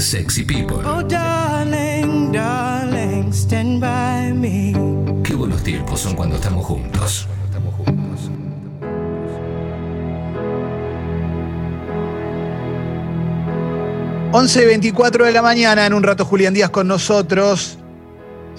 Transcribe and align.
Sexy 0.00 0.44
People. 0.44 0.78
Oh, 0.86 1.02
darling, 1.02 2.32
darling, 2.32 3.30
stand 3.32 3.80
by 3.80 4.32
me. 4.32 4.72
Qué 5.22 5.34
buenos 5.34 5.62
tiempos 5.62 6.00
son 6.00 6.16
cuando 6.16 6.36
estamos 6.36 6.64
juntos. 6.64 7.28
Estamos 7.44 7.74
juntos. 7.74 8.30
Once 14.32 14.64
24 14.64 15.26
de 15.26 15.32
la 15.32 15.42
mañana, 15.42 15.84
en 15.84 15.92
un 15.92 16.02
rato 16.02 16.24
Julián 16.24 16.54
Díaz 16.54 16.70
con 16.70 16.88
nosotros. 16.88 17.76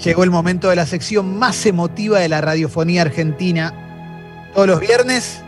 Llegó 0.03 0.23
el 0.23 0.29
momento 0.29 0.69
de 0.69 0.75
la 0.75 0.85
sección 0.85 1.39
más 1.39 1.65
emotiva 1.65 2.19
de 2.19 2.29
la 2.29 2.41
radiofonía 2.41 3.01
argentina. 3.01 3.73
Todos 4.53 4.67
los 4.67 4.79
viernes 4.79 5.41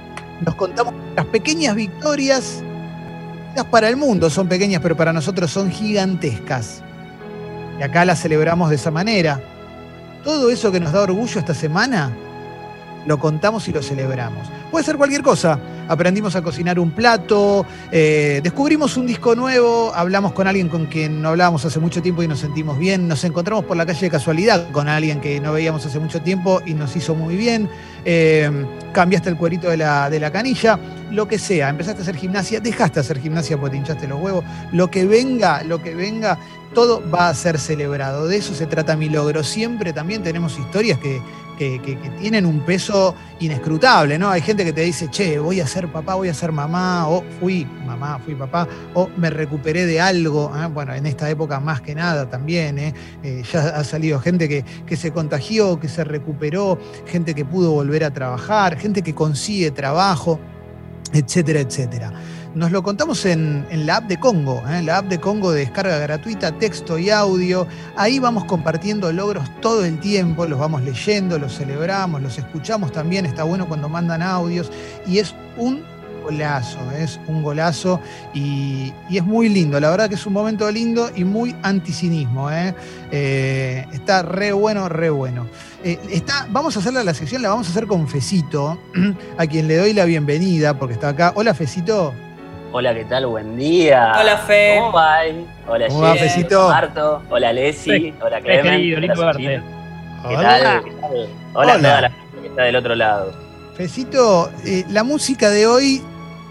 nos 0.44 0.55
contamos 0.55 0.96
las 1.16 1.25
pequeñas 1.28 1.75
victorias. 1.75 2.64
Para 3.70 3.89
el 3.89 3.97
mundo 3.97 4.29
son 4.29 4.47
pequeñas, 4.47 4.81
pero 4.81 4.95
para 4.95 5.13
nosotros 5.13 5.51
son 5.51 5.71
gigantescas. 5.71 6.81
Y 7.80 7.84
acá 7.84 8.05
las 8.05 8.21
celebramos 8.21 8.70
de 8.70 8.75
esa 8.75 8.91
manera. 8.91 9.41
Todo 10.23 10.52
eso 10.52 10.71
que 10.71 10.80
nos 10.80 10.91
da 10.94 11.02
orgullo 11.02 11.39
esta 11.39 11.53
semana, 11.53 12.16
lo 13.05 13.20
contamos 13.20 13.67
y 13.67 13.71
lo 13.71 13.81
celebramos. 13.81 14.48
Puede 14.71 14.85
ser 14.85 14.98
cualquier 14.98 15.21
cosa. 15.21 15.59
Aprendimos 15.88 16.35
a 16.35 16.41
cocinar 16.41 16.80
un 16.80 16.91
plato, 16.91 17.66
eh, 17.91 18.39
descubrimos 18.41 18.95
un 18.95 19.05
disco 19.05 19.35
nuevo, 19.35 19.91
hablamos 19.94 20.31
con 20.31 20.48
alguien 20.48 20.70
con 20.70 20.85
quien 20.85 21.21
no 21.21 21.30
hablábamos 21.30 21.66
hace 21.66 21.80
mucho 21.80 22.02
tiempo 22.02 22.23
y 22.23 22.27
nos 22.27 22.39
sentimos 22.39 22.80
bien, 22.80 23.08
nos 23.08 23.23
encontramos 23.25 23.66
por 23.66 23.75
la 23.75 23.85
calle 23.85 23.99
de 23.99 24.09
casualidad 24.09 24.71
con 24.71 24.88
alguien 24.88 25.20
que 25.20 25.41
no 25.41 25.52
veíamos 25.52 25.85
hace 25.85 25.99
mucho 25.99 26.21
tiempo 26.21 26.61
y 26.66 26.73
nos 26.73 26.95
hizo 26.95 27.16
muy 27.16 27.35
bien, 27.35 27.70
eh, 28.05 28.49
cambiaste 28.94 29.30
el 29.30 29.35
cuerito 29.35 29.70
de 29.70 29.77
la, 29.77 30.09
de 30.09 30.22
la 30.22 30.31
canilla, 30.31 30.80
lo 31.11 31.27
que 31.27 31.38
sea, 31.38 31.67
empezaste 31.67 31.99
a 31.99 32.03
hacer 32.03 32.16
gimnasia, 32.16 32.61
dejaste 32.61 32.95
de 32.95 33.02
hacer 33.02 33.20
gimnasia 33.20 33.58
porque 33.58 33.72
te 33.72 33.77
hinchaste 33.77 34.08
los 34.08 34.22
huevos, 34.22 34.45
lo 34.72 34.89
que 34.89 35.05
venga, 35.05 35.63
lo 35.63 35.81
que 35.81 35.94
venga, 35.95 36.39
todo 36.73 37.04
va 37.09 37.30
a 37.30 37.34
ser 37.34 37.59
celebrado. 37.59 38.27
De 38.27 38.38
eso 38.38 38.54
se 38.54 38.66
trata 38.66 38.95
mi 38.95 39.09
logro. 39.09 39.44
Siempre 39.44 39.94
también 39.94 40.23
tenemos 40.23 40.58
historias 40.59 41.00
que, 41.00 41.22
que, 41.58 41.80
tienen 42.20 42.45
un 42.45 42.61
peso 42.61 43.16
inescrutable, 43.39 44.17
¿no? 44.17 44.30
Hay 44.30 44.42
gente 44.42 44.66
que 44.66 44.73
te 44.73 44.81
dice, 44.81 45.09
che, 45.09 45.39
voy 45.39 45.59
a 45.59 45.67
ser 45.67 45.92
papá, 45.92 46.16
voy 46.16 46.30
a 46.30 46.34
ser 46.34 46.52
mamá, 46.52 47.08
o 47.08 47.23
fui 47.39 47.66
mamá, 47.86 48.20
fui 48.23 48.36
papá, 48.36 48.67
o 48.94 49.09
me 49.17 49.30
recuperé 49.30 49.86
de 49.86 50.02
algo. 50.02 50.52
¿eh? 50.56 50.67
Bueno, 50.67 50.94
en 50.94 51.06
esta 51.06 51.30
época 51.30 51.59
más 51.59 51.81
que 51.81 51.95
nada 51.95 52.30
también, 52.30 52.80
¿eh? 52.80 52.94
Eh, 53.23 53.44
ya 53.52 53.69
ha 53.69 53.84
salido 53.84 54.19
gente 54.19 54.50
que, 54.50 54.64
que 54.86 54.95
se 54.95 55.12
contagió, 55.12 55.80
que 55.80 55.88
se 55.88 56.03
recuperó, 56.03 56.78
gente 57.06 57.34
que 57.34 57.45
pudo 57.45 57.72
volver 57.72 58.03
a 58.03 58.12
trabajar, 58.12 58.78
gente 58.78 59.02
que 59.02 59.14
consigue 59.14 59.72
trabajo, 59.72 60.40
etcétera, 61.14 61.62
etcétera. 61.62 62.14
Nos 62.56 62.72
lo 62.72 62.84
contamos 62.84 63.26
en, 63.26 63.66
en 63.72 63.88
la 63.88 63.98
app 63.98 64.04
de 64.06 64.20
Congo, 64.20 64.64
¿eh? 64.70 64.84
la 64.84 65.00
app 65.00 65.08
de 65.08 65.20
Congo 65.20 65.52
de 65.52 65.62
descarga 65.62 65.98
gratuita, 65.98 66.52
texto 66.52 67.00
y 67.00 67.09
audio. 67.09 67.66
Ahí 67.96 68.20
vamos 68.20 68.46
compartiendo 68.46 69.12
logros 69.12 69.50
todo 69.59 69.84
el 69.84 70.00
tiempo, 70.00 70.46
los 70.46 70.59
vamos 70.59 70.84
leyendo, 70.84 71.40
los 71.40 71.58
celebramos, 71.58 72.22
los 72.22 72.38
escuchamos 72.38 72.92
también. 72.92 73.26
Está 73.26 73.44
bueno 73.44 73.68
cuando 73.68 73.90
mandan 73.90 74.22
audios 74.22 74.72
y 75.08 75.18
es 75.18 75.34
un 75.58 75.84
golazo, 76.24 76.80
es 76.92 77.20
un 77.28 77.42
golazo 77.42 78.00
y, 78.36 78.94
es 79.09 79.24
muy 79.24 79.50
lindo. 79.50 79.80
La 79.80 79.90
verdad 79.90 80.08
que 80.08 80.16
es 80.16 80.26
un 80.28 80.34
momento 80.34 80.70
lindo 80.70 81.09
y 81.16 81.24
muy 81.24 81.56
anticinismo. 81.64 82.52
¿eh? 82.52 82.76
Eh, 83.12 83.88
está 83.94 84.22
re 84.22 84.52
bueno, 84.52 84.90
re 84.90 85.09
bueno. 85.09 85.48
Eh, 85.84 86.00
está, 86.12 86.48
vamos 86.52 86.76
a 86.76 86.81
hacerle 86.81 87.04
la 87.04 87.16
sección, 87.16 87.42
la 87.42 87.50
vamos 87.50 87.66
a 87.66 87.72
hacer 87.72 87.88
con 87.88 88.08
Fecito, 88.08 88.78
a 89.40 89.48
quien 89.48 89.68
le 89.68 89.78
doy 89.78 89.94
la 89.94 90.06
bienvenida 90.06 90.78
porque 90.78 90.94
está 90.94 91.09
acá. 91.09 91.34
Hola, 91.36 91.56
Fecito. 91.56 92.14
Hola, 92.75 92.91
¿qué 92.95 93.05
tal? 93.05 93.27
Buen 93.27 93.55
día. 93.55 94.13
Hola, 94.19 94.35
Fe. 94.35 94.77
¿Cómo 94.79 94.93
va? 94.93 95.17
Hola, 95.67 95.88
¿Cómo 95.89 96.02
va, 96.02 96.16
Fecito? 96.16 96.69
Marto. 96.69 97.21
Hola, 97.29 97.53
Lessi. 97.53 98.11
Hola, 98.19 98.41
Clemen. 98.41 98.63
querido, 98.63 98.99
lindo 98.99 99.21
Hola, 99.21 99.25
verte. 99.27 99.61
¿Qué 100.27 100.27
Hola. 100.27 100.41
tal? 100.41 100.83
¿Qué 100.83 100.91
tal? 100.99 101.11
Hola, 101.11 101.29
Hola. 101.53 101.73
a 101.73 101.77
toda 101.77 102.01
la 102.01 102.09
gente 102.09 102.41
que 102.41 102.47
está 102.47 102.63
del 102.63 102.75
otro 102.75 102.95
lado. 102.95 103.33
Fecito, 103.75 104.50
eh, 104.66 104.85
la 104.89 105.03
música 105.03 105.51
de 105.51 105.67
hoy 105.67 106.01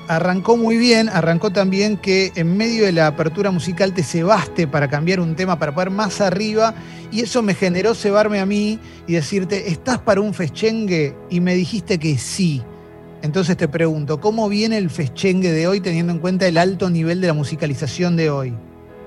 arrancó 0.06 0.56
muy 0.56 0.76
bien, 0.76 1.08
arrancó 1.08 1.50
también 1.50 1.96
que 1.96 2.30
en 2.36 2.56
medio 2.56 2.84
de 2.84 2.92
la 2.92 3.08
apertura 3.08 3.50
musical 3.50 3.92
te 3.92 4.04
cebaste 4.04 4.68
para 4.68 4.86
cambiar 4.88 5.18
un 5.18 5.34
tema, 5.34 5.58
para 5.58 5.74
poder 5.74 5.90
más 5.90 6.20
arriba, 6.20 6.72
y 7.10 7.22
eso 7.22 7.42
me 7.42 7.54
generó 7.54 7.94
cebarme 7.96 8.38
a 8.38 8.46
mí 8.46 8.78
y 9.08 9.14
decirte, 9.14 9.70
¿estás 9.72 9.98
para 9.98 10.20
un 10.20 10.34
feschengue? 10.34 11.16
Y 11.30 11.40
me 11.40 11.54
dijiste 11.56 11.98
que 11.98 12.16
sí. 12.16 12.62
Entonces 13.22 13.56
te 13.56 13.68
pregunto, 13.68 14.20
¿cómo 14.20 14.48
viene 14.48 14.78
el 14.78 14.90
feschengue 14.90 15.52
de 15.52 15.68
hoy 15.68 15.80
teniendo 15.80 16.12
en 16.12 16.18
cuenta 16.18 16.46
el 16.48 16.58
alto 16.58 16.90
nivel 16.90 17.20
de 17.20 17.28
la 17.28 17.32
musicalización 17.32 18.16
de 18.16 18.30
hoy? 18.30 18.52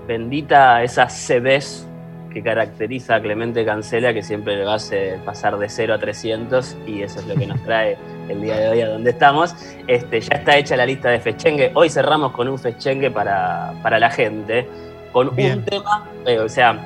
Bendita 0.07 0.81
esa 0.83 1.09
CBs 1.09 1.85
que 2.33 2.41
caracteriza 2.41 3.15
a 3.15 3.21
Clemente 3.21 3.65
Cancela, 3.65 4.13
que 4.13 4.23
siempre 4.23 4.55
lo 4.57 4.71
hace 4.71 5.19
pasar 5.25 5.57
de 5.57 5.67
0 5.67 5.93
a 5.93 5.99
300, 5.99 6.77
y 6.87 7.01
eso 7.01 7.19
es 7.19 7.27
lo 7.27 7.35
que 7.35 7.45
nos 7.45 7.61
trae 7.65 7.97
el 8.29 8.41
día 8.41 8.57
de 8.57 8.69
hoy 8.69 8.81
a 8.81 8.89
donde 8.89 9.09
estamos. 9.09 9.53
Este, 9.87 10.21
ya 10.21 10.37
está 10.37 10.57
hecha 10.57 10.77
la 10.77 10.85
lista 10.85 11.09
de 11.09 11.19
fechengue. 11.19 11.71
Hoy 11.73 11.89
cerramos 11.89 12.31
con 12.31 12.47
un 12.47 12.57
fechengue 12.57 13.11
para, 13.11 13.73
para 13.83 13.99
la 13.99 14.09
gente, 14.09 14.65
con 15.11 15.35
Bien. 15.35 15.59
un 15.59 15.65
tema, 15.65 16.09
eh, 16.25 16.39
o 16.39 16.47
sea, 16.47 16.85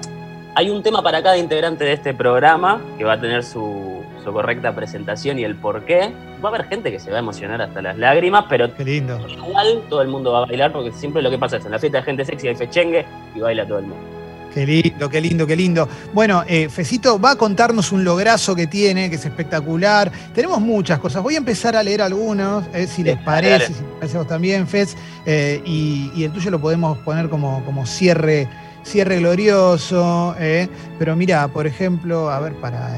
hay 0.55 0.69
un 0.69 0.81
tema 0.81 1.01
para 1.03 1.21
cada 1.21 1.37
integrante 1.37 1.83
de 1.83 1.93
este 1.93 2.13
programa 2.13 2.81
que 2.97 3.03
va 3.03 3.13
a 3.13 3.21
tener 3.21 3.43
su, 3.43 3.98
su 4.23 4.31
correcta 4.33 4.73
presentación 4.75 5.39
y 5.39 5.43
el 5.43 5.55
por 5.55 5.85
qué. 5.85 6.11
Va 6.43 6.49
a 6.49 6.53
haber 6.55 6.67
gente 6.67 6.91
que 6.91 6.99
se 6.99 7.09
va 7.11 7.17
a 7.17 7.19
emocionar 7.19 7.61
hasta 7.61 7.81
las 7.81 7.97
lágrimas, 7.97 8.45
pero 8.49 8.73
Qué 8.75 8.85
lindo. 8.85 9.19
igual 9.27 9.81
todo 9.89 10.01
el 10.01 10.07
mundo 10.07 10.31
va 10.33 10.43
a 10.43 10.45
bailar 10.45 10.71
porque 10.71 10.91
siempre 10.91 11.21
lo 11.21 11.29
que 11.29 11.37
pasa 11.37 11.57
es 11.57 11.65
en 11.65 11.71
la 11.71 11.79
fiesta 11.79 11.99
de 11.99 12.03
gente 12.03 12.25
sexy 12.25 12.47
hay 12.47 12.55
fechengue 12.55 13.05
y 13.35 13.39
baila 13.39 13.65
todo 13.67 13.79
el 13.79 13.85
mundo. 13.85 14.05
Qué 14.53 14.65
lindo, 14.65 15.07
qué 15.09 15.21
lindo, 15.21 15.45
qué 15.45 15.55
lindo. 15.55 15.87
Bueno, 16.11 16.43
eh, 16.47 16.69
Fecito 16.69 17.19
va 17.19 17.31
a 17.31 17.35
contarnos 17.35 17.91
un 17.91 18.03
lograzo 18.03 18.55
que 18.55 18.65
tiene, 18.65 19.07
que 19.07 19.15
es 19.17 19.23
espectacular. 19.23 20.11
Tenemos 20.33 20.59
muchas 20.59 20.97
cosas. 20.97 21.21
Voy 21.21 21.35
a 21.35 21.37
empezar 21.37 21.75
a 21.75 21.83
leer 21.83 22.01
algunos, 22.01 22.63
eh, 22.73 22.87
si 22.87 23.03
les 23.03 23.15
parece, 23.17 23.51
dale. 23.51 23.65
si 23.67 23.73
les 23.73 23.81
parece 23.99 24.17
a 24.17 24.19
vos 24.21 24.27
también, 24.27 24.65
Fez. 24.67 24.97
Eh, 25.27 25.61
y, 25.65 26.11
y 26.15 26.23
el 26.23 26.31
tuyo 26.31 26.49
lo 26.49 26.59
podemos 26.59 26.97
poner 26.99 27.29
como, 27.29 27.63
como 27.63 27.85
cierre, 27.85 28.47
cierre 28.81 29.19
glorioso. 29.19 30.35
eh. 30.39 30.67
Pero 30.97 31.15
mira, 31.15 31.47
por 31.49 31.67
ejemplo, 31.67 32.31
a 32.31 32.39
ver, 32.39 32.53
para 32.55 32.97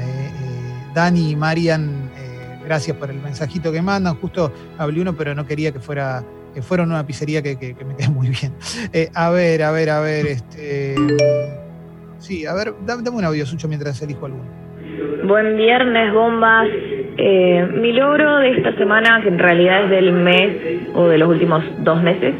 Dani 0.94 1.30
y 1.30 1.36
Marian, 1.36 2.10
eh, 2.16 2.58
gracias 2.64 2.96
por 2.96 3.10
el 3.10 3.16
mensajito 3.20 3.70
que 3.72 3.82
mandan. 3.82 4.14
Justo 4.16 4.52
hablé 4.78 5.00
uno, 5.00 5.14
pero 5.14 5.34
no 5.34 5.46
quería 5.46 5.72
que 5.72 5.78
fuera 5.80 6.22
que 6.54 6.60
fuera 6.60 6.82
una 6.82 7.06
pizzería 7.06 7.40
que, 7.42 7.58
que- 7.58 7.74
me 7.84 7.96
quede 7.96 8.08
muy 8.10 8.28
bien. 8.28 8.52
Eh, 8.92 9.08
a 9.14 9.30
ver, 9.30 9.62
a 9.62 9.70
ver, 9.72 9.88
a 9.90 10.00
ver, 10.00 10.26
este. 10.26 10.94
Sí, 12.18 12.46
a 12.46 12.54
ver, 12.54 12.74
dame, 12.86 13.02
dame 13.02 13.16
un 13.16 13.24
audio, 13.24 13.44
Sucho, 13.46 13.68
mientras 13.68 14.00
elijo 14.02 14.26
alguno. 14.26 14.44
Buen 15.24 15.56
viernes, 15.56 16.12
bombas. 16.12 16.68
Eh, 17.16 17.68
mi 17.80 17.92
logro 17.92 18.36
de 18.38 18.50
esta 18.58 18.74
semana, 18.76 19.20
que 19.22 19.28
en 19.28 19.38
realidad 19.38 19.84
es 19.84 19.90
del 19.90 20.12
mes 20.12 20.56
o 20.94 21.08
de 21.08 21.18
los 21.18 21.28
últimos 21.28 21.64
dos 21.80 22.02
meses, 22.02 22.34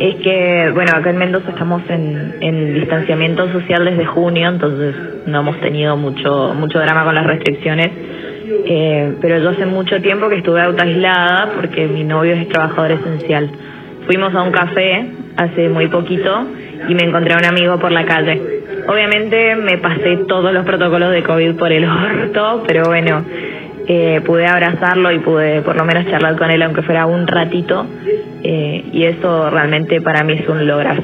es 0.00 0.14
que, 0.16 0.70
bueno, 0.72 0.92
acá 0.96 1.10
en 1.10 1.18
Mendoza 1.18 1.50
estamos 1.50 1.82
en, 1.90 2.36
en 2.40 2.74
distanciamiento 2.74 3.52
social 3.52 3.84
desde 3.84 4.06
junio, 4.06 4.48
entonces 4.48 4.94
no 5.26 5.40
hemos 5.40 5.60
tenido 5.60 5.94
mucho, 5.98 6.54
mucho 6.54 6.78
drama 6.78 7.04
con 7.04 7.14
las 7.14 7.26
restricciones. 7.26 7.90
Eh, 8.66 9.14
pero 9.20 9.38
yo 9.38 9.50
hace 9.50 9.66
mucho 9.66 10.00
tiempo 10.00 10.28
que 10.30 10.36
estuve 10.36 10.62
autoaislada 10.62 11.52
porque 11.54 11.86
mi 11.86 12.02
novio 12.02 12.32
es 12.32 12.48
trabajador 12.48 12.92
esencial. 12.92 13.50
Fuimos 14.06 14.34
a 14.34 14.42
un 14.42 14.50
café 14.50 15.06
hace 15.36 15.68
muy 15.68 15.88
poquito 15.88 16.46
y 16.88 16.94
me 16.94 17.04
encontré 17.04 17.34
a 17.34 17.38
un 17.38 17.44
amigo 17.44 17.78
por 17.78 17.92
la 17.92 18.06
calle. 18.06 18.40
Obviamente 18.88 19.54
me 19.54 19.76
pasé 19.78 20.16
todos 20.26 20.52
los 20.52 20.64
protocolos 20.64 21.12
de 21.12 21.22
COVID 21.22 21.56
por 21.56 21.72
el 21.72 21.84
orto, 21.84 22.64
pero 22.66 22.84
bueno, 22.86 23.22
eh, 23.92 24.20
pude 24.24 24.46
abrazarlo 24.46 25.10
y 25.10 25.18
pude 25.18 25.62
por 25.62 25.74
lo 25.74 25.84
menos 25.84 26.06
charlar 26.08 26.36
con 26.38 26.48
él 26.50 26.62
aunque 26.62 26.82
fuera 26.82 27.06
un 27.06 27.26
ratito 27.26 27.86
eh, 28.44 28.84
y 28.92 29.04
eso 29.04 29.50
realmente 29.50 30.00
para 30.00 30.22
mí 30.22 30.34
es 30.34 30.48
un 30.48 30.64
lograzo. 30.66 31.02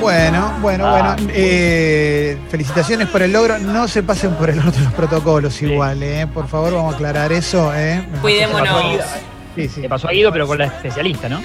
Bueno, 0.00 0.52
bueno, 0.62 0.86
Ah. 0.86 1.16
bueno. 1.18 1.32
eh, 1.34 2.38
felicitaciones 2.48 3.08
por 3.08 3.20
el 3.22 3.32
logro. 3.32 3.58
No 3.58 3.88
se 3.88 4.02
pasen 4.04 4.30
por 4.34 4.48
el 4.48 4.58
otro 4.60 4.80
los 4.84 4.92
protocolos 4.92 5.60
igual, 5.60 6.02
eh. 6.02 6.26
Por 6.32 6.46
favor, 6.46 6.72
vamos 6.72 6.92
a 6.94 6.96
aclarar 6.96 7.32
eso, 7.32 7.72
eh. 7.74 8.00
Me 8.12 8.18
Cuidémonos. 8.20 8.68
Sí, 9.56 9.68
sí. 9.68 9.80
Le 9.80 9.88
pasó 9.88 10.08
a 10.08 10.12
Guido, 10.12 10.30
pero 10.32 10.46
con 10.46 10.56
la 10.58 10.66
especialista, 10.66 11.28
¿no? 11.28 11.40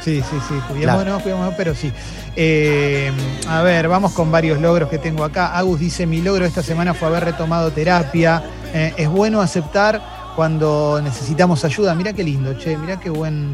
Sí, 0.00 0.20
sí, 0.20 0.36
sí, 0.46 0.54
cuidémonos, 0.68 1.22
cuidémonos, 1.22 1.54
pero 1.56 1.74
sí. 1.74 1.90
Eh, 2.36 3.10
a 3.48 3.62
ver, 3.62 3.88
vamos 3.88 4.12
con 4.12 4.30
varios 4.30 4.60
logros 4.60 4.90
que 4.90 4.98
tengo 4.98 5.24
acá. 5.24 5.56
Agus 5.56 5.80
dice, 5.80 6.06
mi 6.06 6.20
logro 6.20 6.44
esta 6.44 6.62
semana 6.62 6.92
fue 6.92 7.08
haber 7.08 7.24
retomado 7.24 7.70
terapia. 7.70 8.42
Eh, 8.74 8.92
es 8.96 9.08
bueno 9.08 9.40
aceptar 9.40 10.02
cuando 10.36 11.00
necesitamos 11.02 11.64
ayuda. 11.64 11.94
Mirá 11.94 12.12
qué 12.12 12.24
lindo, 12.24 12.54
che, 12.58 12.76
mirá 12.76 12.98
qué 12.98 13.08
buen, 13.08 13.48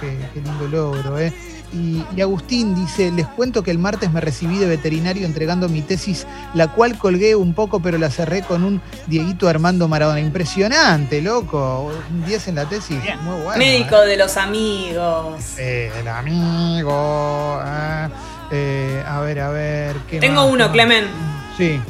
qué, 0.00 0.18
qué 0.34 0.40
lindo 0.40 0.66
logro, 0.66 1.18
eh. 1.18 1.32
Y, 1.72 2.02
y 2.16 2.20
Agustín 2.22 2.74
dice, 2.74 3.10
les 3.10 3.26
cuento 3.26 3.62
que 3.62 3.70
el 3.70 3.78
martes 3.78 4.10
me 4.12 4.20
recibí 4.20 4.56
de 4.56 4.66
veterinario 4.66 5.26
entregando 5.26 5.68
mi 5.68 5.82
tesis, 5.82 6.26
la 6.54 6.68
cual 6.68 6.96
colgué 6.96 7.34
un 7.34 7.54
poco, 7.54 7.80
pero 7.80 7.98
la 7.98 8.08
cerré 8.08 8.42
con 8.42 8.62
un 8.62 8.80
Dieguito 9.06 9.48
Armando 9.48 9.88
Maradona. 9.88 10.20
Impresionante, 10.20 11.20
loco. 11.20 11.92
Un 12.10 12.24
10 12.24 12.48
en 12.48 12.54
la 12.54 12.66
tesis. 12.66 13.02
Bien. 13.02 13.22
Muy 13.24 13.42
bueno. 13.42 13.58
Médico 13.58 13.96
eh. 13.96 14.06
de 14.06 14.16
los 14.16 14.36
amigos. 14.36 15.58
Eh, 15.58 15.92
el 16.00 16.08
amigo. 16.08 16.92
ah, 16.94 18.08
eh, 18.50 19.02
ver, 19.24 19.40
a 19.40 19.50
ver. 19.50 19.96
¿qué 20.08 20.20
Tengo 20.20 20.44
más? 20.44 20.52
uno, 20.52 20.66
¿Qué 20.66 20.72
Clemen. 20.72 21.04
Sí. 21.58 21.80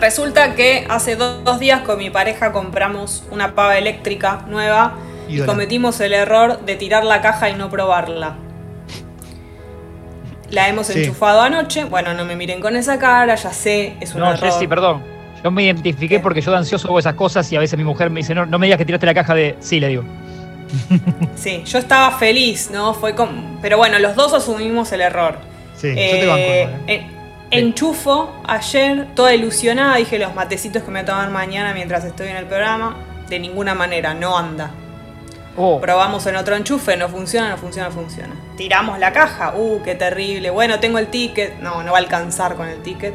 Resulta 0.00 0.54
que 0.54 0.86
hace 0.88 1.16
do- 1.16 1.42
dos 1.42 1.60
días 1.60 1.82
con 1.82 1.98
mi 1.98 2.08
pareja 2.10 2.52
compramos 2.52 3.24
una 3.30 3.54
pava 3.54 3.76
eléctrica 3.76 4.44
nueva 4.48 4.94
y 5.28 5.40
cometimos 5.40 6.00
el 6.00 6.12
error 6.14 6.60
de 6.64 6.74
tirar 6.76 7.04
la 7.04 7.20
caja 7.20 7.50
y 7.50 7.54
no 7.54 7.68
probarla. 7.68 8.34
La 10.50 10.68
hemos 10.68 10.86
Sí. 10.88 11.00
enchufado 11.02 11.42
anoche. 11.42 11.84
Bueno, 11.84 12.14
no 12.14 12.24
me 12.24 12.34
miren 12.34 12.60
con 12.60 12.76
esa 12.76 12.98
cara, 12.98 13.34
ya 13.34 13.52
sé, 13.52 13.94
es 14.00 14.14
un 14.14 14.20
No, 14.20 14.32
error. 14.32 14.40
Jessy, 14.50 14.66
perdón. 14.66 15.02
Yo 15.44 15.50
me 15.50 15.62
identifiqué 15.62 16.16
¿Qué? 16.16 16.20
porque 16.20 16.40
yo 16.40 16.50
de 16.50 16.56
ansioso 16.58 16.88
hago 16.88 16.98
esas 16.98 17.14
cosas 17.14 17.50
y 17.52 17.56
a 17.56 17.60
veces 17.60 17.78
mi 17.78 17.84
mujer 17.84 18.10
me 18.10 18.20
dice, 18.20 18.34
no, 18.34 18.46
no 18.46 18.58
me 18.58 18.66
digas 18.66 18.78
que 18.78 18.84
tiraste 18.84 19.06
la 19.06 19.14
caja 19.14 19.34
de. 19.34 19.56
Sí, 19.60 19.80
le 19.80 19.88
digo. 19.88 20.02
Sí, 21.36 21.62
yo 21.66 21.78
estaba 21.78 22.10
feliz, 22.18 22.70
¿no? 22.72 22.94
Fue 22.94 23.14
con... 23.14 23.58
Pero 23.62 23.76
bueno, 23.76 23.98
los 23.98 24.14
dos 24.16 24.32
asumimos 24.34 24.92
el 24.92 25.00
error. 25.02 25.36
Sí, 25.76 25.88
yo 25.88 25.94
te 25.94 26.26
banco 26.26 26.38
Eh, 26.42 26.62
igual, 26.62 26.82
¿eh? 26.88 27.06
En- 27.50 27.66
Enchufo 27.66 28.32
ayer, 28.46 29.08
toda 29.14 29.34
ilusionada, 29.34 29.96
dije 29.96 30.18
los 30.18 30.34
matecitos 30.34 30.82
que 30.82 30.90
me 30.90 31.04
tomar 31.04 31.30
mañana 31.30 31.72
mientras 31.74 32.04
estoy 32.04 32.28
en 32.28 32.36
el 32.36 32.46
programa. 32.46 32.96
De 33.28 33.38
ninguna 33.38 33.74
manera, 33.74 34.12
no 34.14 34.36
anda. 34.36 34.70
Oh, 35.56 35.80
Probamos 35.80 36.26
en 36.26 36.36
otro 36.36 36.56
enchufe, 36.56 36.96
no 36.96 37.08
funciona, 37.08 37.50
no 37.50 37.56
funciona, 37.58 37.88
no 37.88 37.94
funciona. 37.94 38.34
Tiramos 38.56 38.98
la 38.98 39.12
caja, 39.12 39.52
uh, 39.56 39.82
qué 39.82 39.94
terrible. 39.94 40.50
Bueno, 40.50 40.80
tengo 40.80 40.98
el 40.98 41.08
ticket, 41.08 41.58
no, 41.60 41.82
no 41.82 41.92
va 41.92 41.98
a 41.98 42.00
alcanzar 42.00 42.54
con 42.56 42.66
el 42.68 42.80
ticket. 42.82 43.14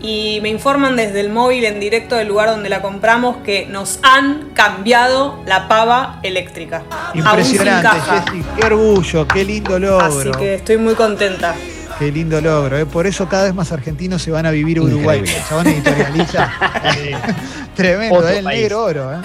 Y 0.00 0.40
me 0.42 0.48
informan 0.50 0.94
desde 0.96 1.20
el 1.20 1.30
móvil 1.30 1.64
en 1.64 1.80
directo 1.80 2.16
del 2.16 2.28
lugar 2.28 2.50
donde 2.50 2.68
la 2.68 2.82
compramos 2.82 3.38
que 3.38 3.66
nos 3.66 3.98
han 4.02 4.50
cambiado 4.52 5.40
la 5.46 5.68
pava 5.68 6.20
eléctrica. 6.22 6.82
Impresionante. 7.14 7.88
Jessy. 8.00 8.44
Qué 8.58 8.66
orgullo, 8.66 9.26
qué 9.26 9.44
lindo 9.44 9.78
logro. 9.78 10.04
Así 10.04 10.30
que 10.32 10.54
estoy 10.56 10.76
muy 10.76 10.94
contenta. 10.94 11.54
Qué 11.98 12.12
lindo 12.12 12.40
logro. 12.42 12.76
¿eh? 12.76 12.84
Por 12.84 13.06
eso 13.06 13.26
cada 13.26 13.44
vez 13.44 13.54
más 13.54 13.72
argentinos 13.72 14.20
se 14.22 14.30
van 14.30 14.44
a 14.44 14.50
vivir 14.50 14.78
a 14.78 14.82
Uruguay. 14.82 15.20
El 15.20 15.44
chabón 15.48 15.66
editorializa. 15.68 16.52
Tremendo, 17.74 18.16
Otro 18.16 18.28
¿eh? 18.28 18.38
el 18.38 18.44
país. 18.44 18.60
negro 18.62 18.84
oro. 18.84 19.12
¿eh? 19.14 19.16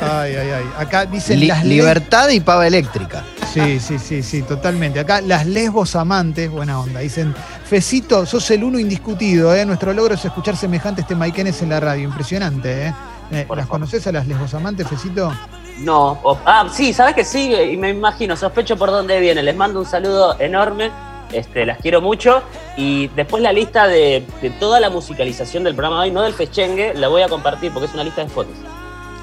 Ay, 0.00 0.34
ay, 0.36 0.50
ay. 0.50 0.64
Acá 0.78 1.06
dicen 1.06 1.40
Li- 1.40 1.46
las 1.48 1.64
libertad 1.64 2.28
y 2.28 2.40
pava 2.40 2.66
eléctrica. 2.66 3.24
Sí, 3.52 3.80
sí, 3.80 3.98
sí, 3.98 4.22
sí, 4.22 4.42
totalmente. 4.42 5.00
Acá 5.00 5.20
las 5.20 5.46
lesbos 5.46 5.96
amantes, 5.96 6.48
buena 6.50 6.78
onda. 6.80 7.00
Dicen, 7.00 7.34
Fecito, 7.64 8.26
sos 8.26 8.48
el 8.52 8.62
uno 8.62 8.78
indiscutido, 8.78 9.54
¿eh? 9.54 9.64
Nuestro 9.66 9.92
logro 9.92 10.14
es 10.14 10.24
escuchar 10.24 10.56
semejantes 10.56 11.06
temaiquenes 11.06 11.60
en 11.62 11.70
la 11.70 11.80
radio. 11.80 12.04
Impresionante, 12.04 12.86
¿eh? 12.88 12.94
Eh, 13.32 13.46
¿Las 13.56 13.66
conoces 13.66 14.06
a 14.06 14.12
las 14.12 14.26
lesbos 14.26 14.54
amantes, 14.54 14.86
Fecito? 14.86 15.32
No, 15.78 16.18
ah, 16.46 16.66
sí, 16.72 16.92
sabes 16.92 17.14
que 17.14 17.24
sí, 17.24 17.52
y 17.54 17.76
me 17.76 17.90
imagino, 17.90 18.36
sospecho 18.36 18.76
por 18.76 18.90
dónde 18.90 19.20
viene. 19.20 19.42
Les 19.42 19.54
mando 19.54 19.78
un 19.80 19.86
saludo 19.86 20.36
enorme, 20.40 20.90
este, 21.32 21.66
las 21.66 21.78
quiero 21.78 22.00
mucho. 22.00 22.42
Y 22.76 23.08
después 23.08 23.42
la 23.42 23.52
lista 23.52 23.86
de, 23.86 24.22
de 24.40 24.50
toda 24.50 24.80
la 24.80 24.90
musicalización 24.90 25.64
del 25.64 25.74
programa 25.74 26.02
de 26.02 26.08
hoy, 26.08 26.14
no 26.14 26.22
del 26.22 26.32
Fechengue, 26.32 26.94
la 26.94 27.08
voy 27.08 27.22
a 27.22 27.28
compartir 27.28 27.72
porque 27.72 27.86
es 27.86 27.94
una 27.94 28.04
lista 28.04 28.22
de 28.22 28.28
fotos. 28.28 28.54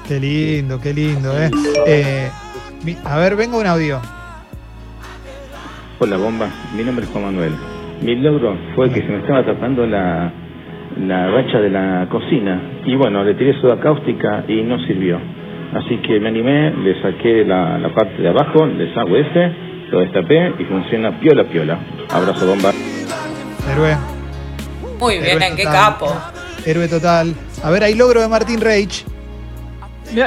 Qué 0.06 0.20
lindo, 0.20 0.80
qué 0.80 0.94
lindo, 0.94 1.36
¿eh? 1.36 1.50
Eh, 1.86 2.30
a 3.04 3.18
ver, 3.18 3.34
venga 3.34 3.56
un 3.56 3.66
audio. 3.66 4.00
Hola 5.98 6.16
bomba, 6.18 6.48
mi 6.76 6.84
nombre 6.84 7.06
es 7.06 7.10
Juan 7.10 7.24
Manuel. 7.24 7.52
Mi 8.02 8.14
logro 8.16 8.56
fue 8.74 8.90
que 8.90 9.00
se 9.00 9.08
me 9.08 9.18
estaba 9.18 9.44
tapando 9.44 9.86
la, 9.86 10.30
la 11.00 11.30
racha 11.30 11.58
de 11.58 11.70
la 11.70 12.06
cocina 12.10 12.60
y 12.84 12.94
bueno, 12.94 13.24
le 13.24 13.34
tiré 13.34 13.58
soda 13.60 13.80
cáustica 13.80 14.44
y 14.46 14.62
no 14.62 14.78
sirvió. 14.86 15.18
Así 15.72 15.96
que 15.98 16.20
me 16.20 16.28
animé, 16.28 16.70
le 16.70 17.00
saqué 17.02 17.44
la, 17.44 17.78
la 17.78 17.92
parte 17.94 18.20
de 18.22 18.28
abajo, 18.28 18.64
el 18.64 18.78
desagüe 18.78 19.20
ese, 19.20 19.52
lo 19.90 20.00
destapé 20.00 20.52
y 20.58 20.64
funciona 20.64 21.18
piola 21.20 21.44
piola. 21.44 21.78
Abrazo 22.10 22.46
bomba. 22.46 22.72
Héroe. 23.72 23.96
Muy 24.98 25.18
bien, 25.18 25.42
héroe 25.42 25.56
qué 25.56 25.64
total. 25.64 25.80
capo. 25.80 26.16
Héroe 26.64 26.88
total. 26.88 27.34
A 27.62 27.70
ver, 27.70 27.84
hay 27.84 27.94
logro 27.94 28.20
de 28.20 28.28
Martín 28.28 28.60
Reich. 28.60 29.04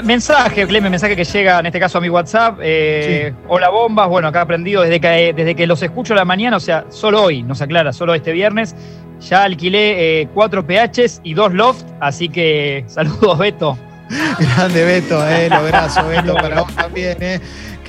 Mensaje, 0.04 0.68
Clemen, 0.68 0.92
mensaje 0.92 1.16
que 1.16 1.24
llega 1.24 1.60
en 1.60 1.66
este 1.68 1.80
caso 1.80 1.98
a 2.00 2.02
mi 2.02 2.10
WhatsApp. 2.10 2.60
eh, 2.62 3.34
Hola 3.48 3.70
bombas, 3.70 4.10
bueno, 4.10 4.28
acá 4.28 4.42
aprendido 4.42 4.82
desde 4.82 5.00
que, 5.00 5.34
desde 5.34 5.56
que 5.56 5.66
los 5.66 5.82
escucho 5.82 6.14
a 6.14 6.18
la 6.18 6.26
mañana, 6.26 6.58
o 6.58 6.60
sea, 6.60 6.86
solo 6.90 7.24
hoy, 7.24 7.44
nos 7.44 7.62
aclara, 7.62 7.94
solo 7.94 8.14
este 8.14 8.34
viernes. 8.34 8.76
Ya 9.22 9.44
alquilé 9.44 10.22
eh, 10.22 10.28
cuatro 10.34 10.66
PHs 10.66 11.22
y 11.24 11.34
dos 11.34 11.54
loft, 11.54 11.86
así 12.02 12.28
que 12.30 12.84
saludos 12.88 13.38
Beto. 13.38 13.78
Grande 14.40 14.84
Beto, 14.86 15.28
eh, 15.28 15.50
lograzo, 15.50 16.08
Beto, 16.08 16.36
para 16.36 16.62
vos 16.62 16.76
también, 16.76 17.18
eh. 17.22 17.40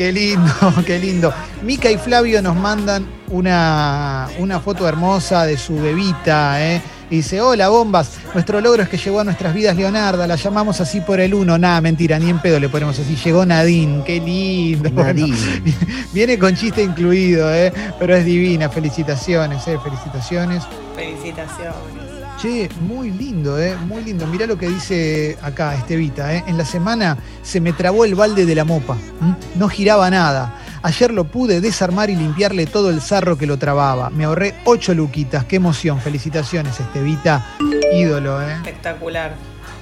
Qué 0.00 0.12
lindo, 0.12 0.50
qué 0.86 0.98
lindo. 0.98 1.30
Mica 1.62 1.90
y 1.90 1.98
Flavio 1.98 2.40
nos 2.40 2.56
mandan 2.56 3.06
una, 3.28 4.28
una 4.38 4.58
foto 4.58 4.88
hermosa 4.88 5.44
de 5.44 5.58
su 5.58 5.78
bebita, 5.78 6.66
eh. 6.66 6.80
Y 7.10 7.16
dice, 7.16 7.42
hola 7.42 7.68
bombas, 7.68 8.18
nuestro 8.32 8.62
logro 8.62 8.82
es 8.82 8.88
que 8.88 8.96
llegó 8.96 9.20
a 9.20 9.24
nuestras 9.24 9.52
vidas 9.52 9.76
Leonarda, 9.76 10.26
la 10.26 10.36
llamamos 10.36 10.80
así 10.80 11.02
por 11.02 11.20
el 11.20 11.34
uno, 11.34 11.58
nada, 11.58 11.82
mentira, 11.82 12.18
ni 12.18 12.30
en 12.30 12.38
pedo 12.38 12.58
le 12.58 12.70
ponemos 12.70 12.98
así, 12.98 13.14
llegó 13.14 13.44
Nadine, 13.44 14.02
qué 14.02 14.20
lindo. 14.20 14.88
Bueno, 14.88 15.04
Nadine. 15.04 15.36
viene 16.14 16.38
con 16.38 16.56
chiste 16.56 16.82
incluido, 16.82 17.52
eh, 17.52 17.70
pero 17.98 18.16
es 18.16 18.24
divina, 18.24 18.70
felicitaciones, 18.70 19.68
eh, 19.68 19.76
felicitaciones. 19.84 20.62
Felicitaciones. 20.96 22.09
Che, 22.40 22.70
muy 22.80 23.10
lindo, 23.10 23.58
¿eh? 23.60 23.76
Muy 23.86 24.02
lindo. 24.02 24.26
Mirá 24.26 24.46
lo 24.46 24.56
que 24.56 24.66
dice 24.68 25.36
acá 25.42 25.74
Estevita, 25.74 26.34
¿eh? 26.34 26.42
En 26.46 26.56
la 26.56 26.64
semana 26.64 27.18
se 27.42 27.60
me 27.60 27.72
trabó 27.74 28.06
el 28.06 28.14
balde 28.14 28.46
de 28.46 28.54
la 28.54 28.64
mopa. 28.64 28.96
¿m? 29.20 29.34
No 29.56 29.68
giraba 29.68 30.08
nada. 30.08 30.54
Ayer 30.82 31.12
lo 31.12 31.24
pude 31.24 31.60
desarmar 31.60 32.08
y 32.08 32.16
limpiarle 32.16 32.64
todo 32.66 32.88
el 32.88 33.02
sarro 33.02 33.36
que 33.36 33.46
lo 33.46 33.58
trababa. 33.58 34.08
Me 34.08 34.24
ahorré 34.24 34.54
ocho 34.64 34.94
luquitas. 34.94 35.44
Qué 35.44 35.56
emoción. 35.56 36.00
Felicitaciones, 36.00 36.80
Estevita. 36.80 37.44
Ídolo, 37.92 38.40
¿eh? 38.40 38.54
Espectacular. 38.54 39.34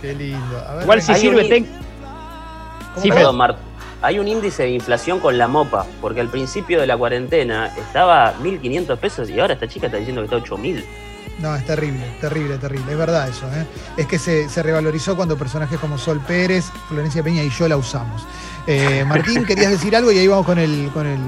Qué 0.03 0.15
lindo. 0.15 0.59
A 0.69 0.75
ver, 0.75 0.83
Igual 0.83 1.03
si 1.03 1.15
sirve, 1.15 1.43
un- 1.45 1.49
ten- 1.49 1.67
¿cómo 2.95 3.03
sí, 3.03 3.11
va? 3.11 3.15
Perdón, 3.17 3.37
Mart. 3.37 3.59
Hay 4.03 4.19
un 4.19 4.27
índice 4.27 4.65
de 4.65 4.71
inflación 4.71 5.21
con 5.21 5.39
la 5.39 5.47
mopa, 5.49 5.85
porque 6.01 6.21
al 6.21 6.29
principio 6.29 6.81
de 6.81 6.87
la 6.89 6.97
cuarentena 6.97 7.67
estaba 7.77 8.35
1.500 8.43 8.97
pesos 8.99 9.29
y 9.31 9.39
ahora 9.39 9.55
esta 9.55 9.67
chica 9.69 9.87
está 9.87 9.99
diciendo 9.99 10.23
que 10.23 10.27
está 10.27 10.37
8.000. 10.39 10.85
No, 11.39 11.55
es 11.55 11.65
terrible, 11.65 12.17
terrible, 12.21 12.59
terrible. 12.59 12.93
Es 12.93 12.99
verdad 12.99 13.29
eso, 13.29 13.47
¿eh? 13.55 13.67
Es 13.97 14.07
que 14.07 14.19
se, 14.19 14.49
se 14.49 14.63
revalorizó 14.63 15.15
cuando 15.17 15.39
personajes 15.39 15.79
como 15.79 15.97
Sol 15.97 16.21
Pérez, 16.27 16.73
Florencia 16.89 17.23
Peña 17.23 17.45
y 17.45 17.51
yo 17.51 17.69
la 17.69 17.77
usamos. 17.77 18.27
Eh, 18.67 19.05
Martín, 19.07 19.45
querías 19.45 19.71
decir 19.71 19.95
algo 19.95 20.11
y 20.13 20.19
ahí 20.19 20.27
vamos 20.27 20.45
con 20.47 20.59
el, 20.59 20.91
con 20.93 21.07
el 21.07 21.19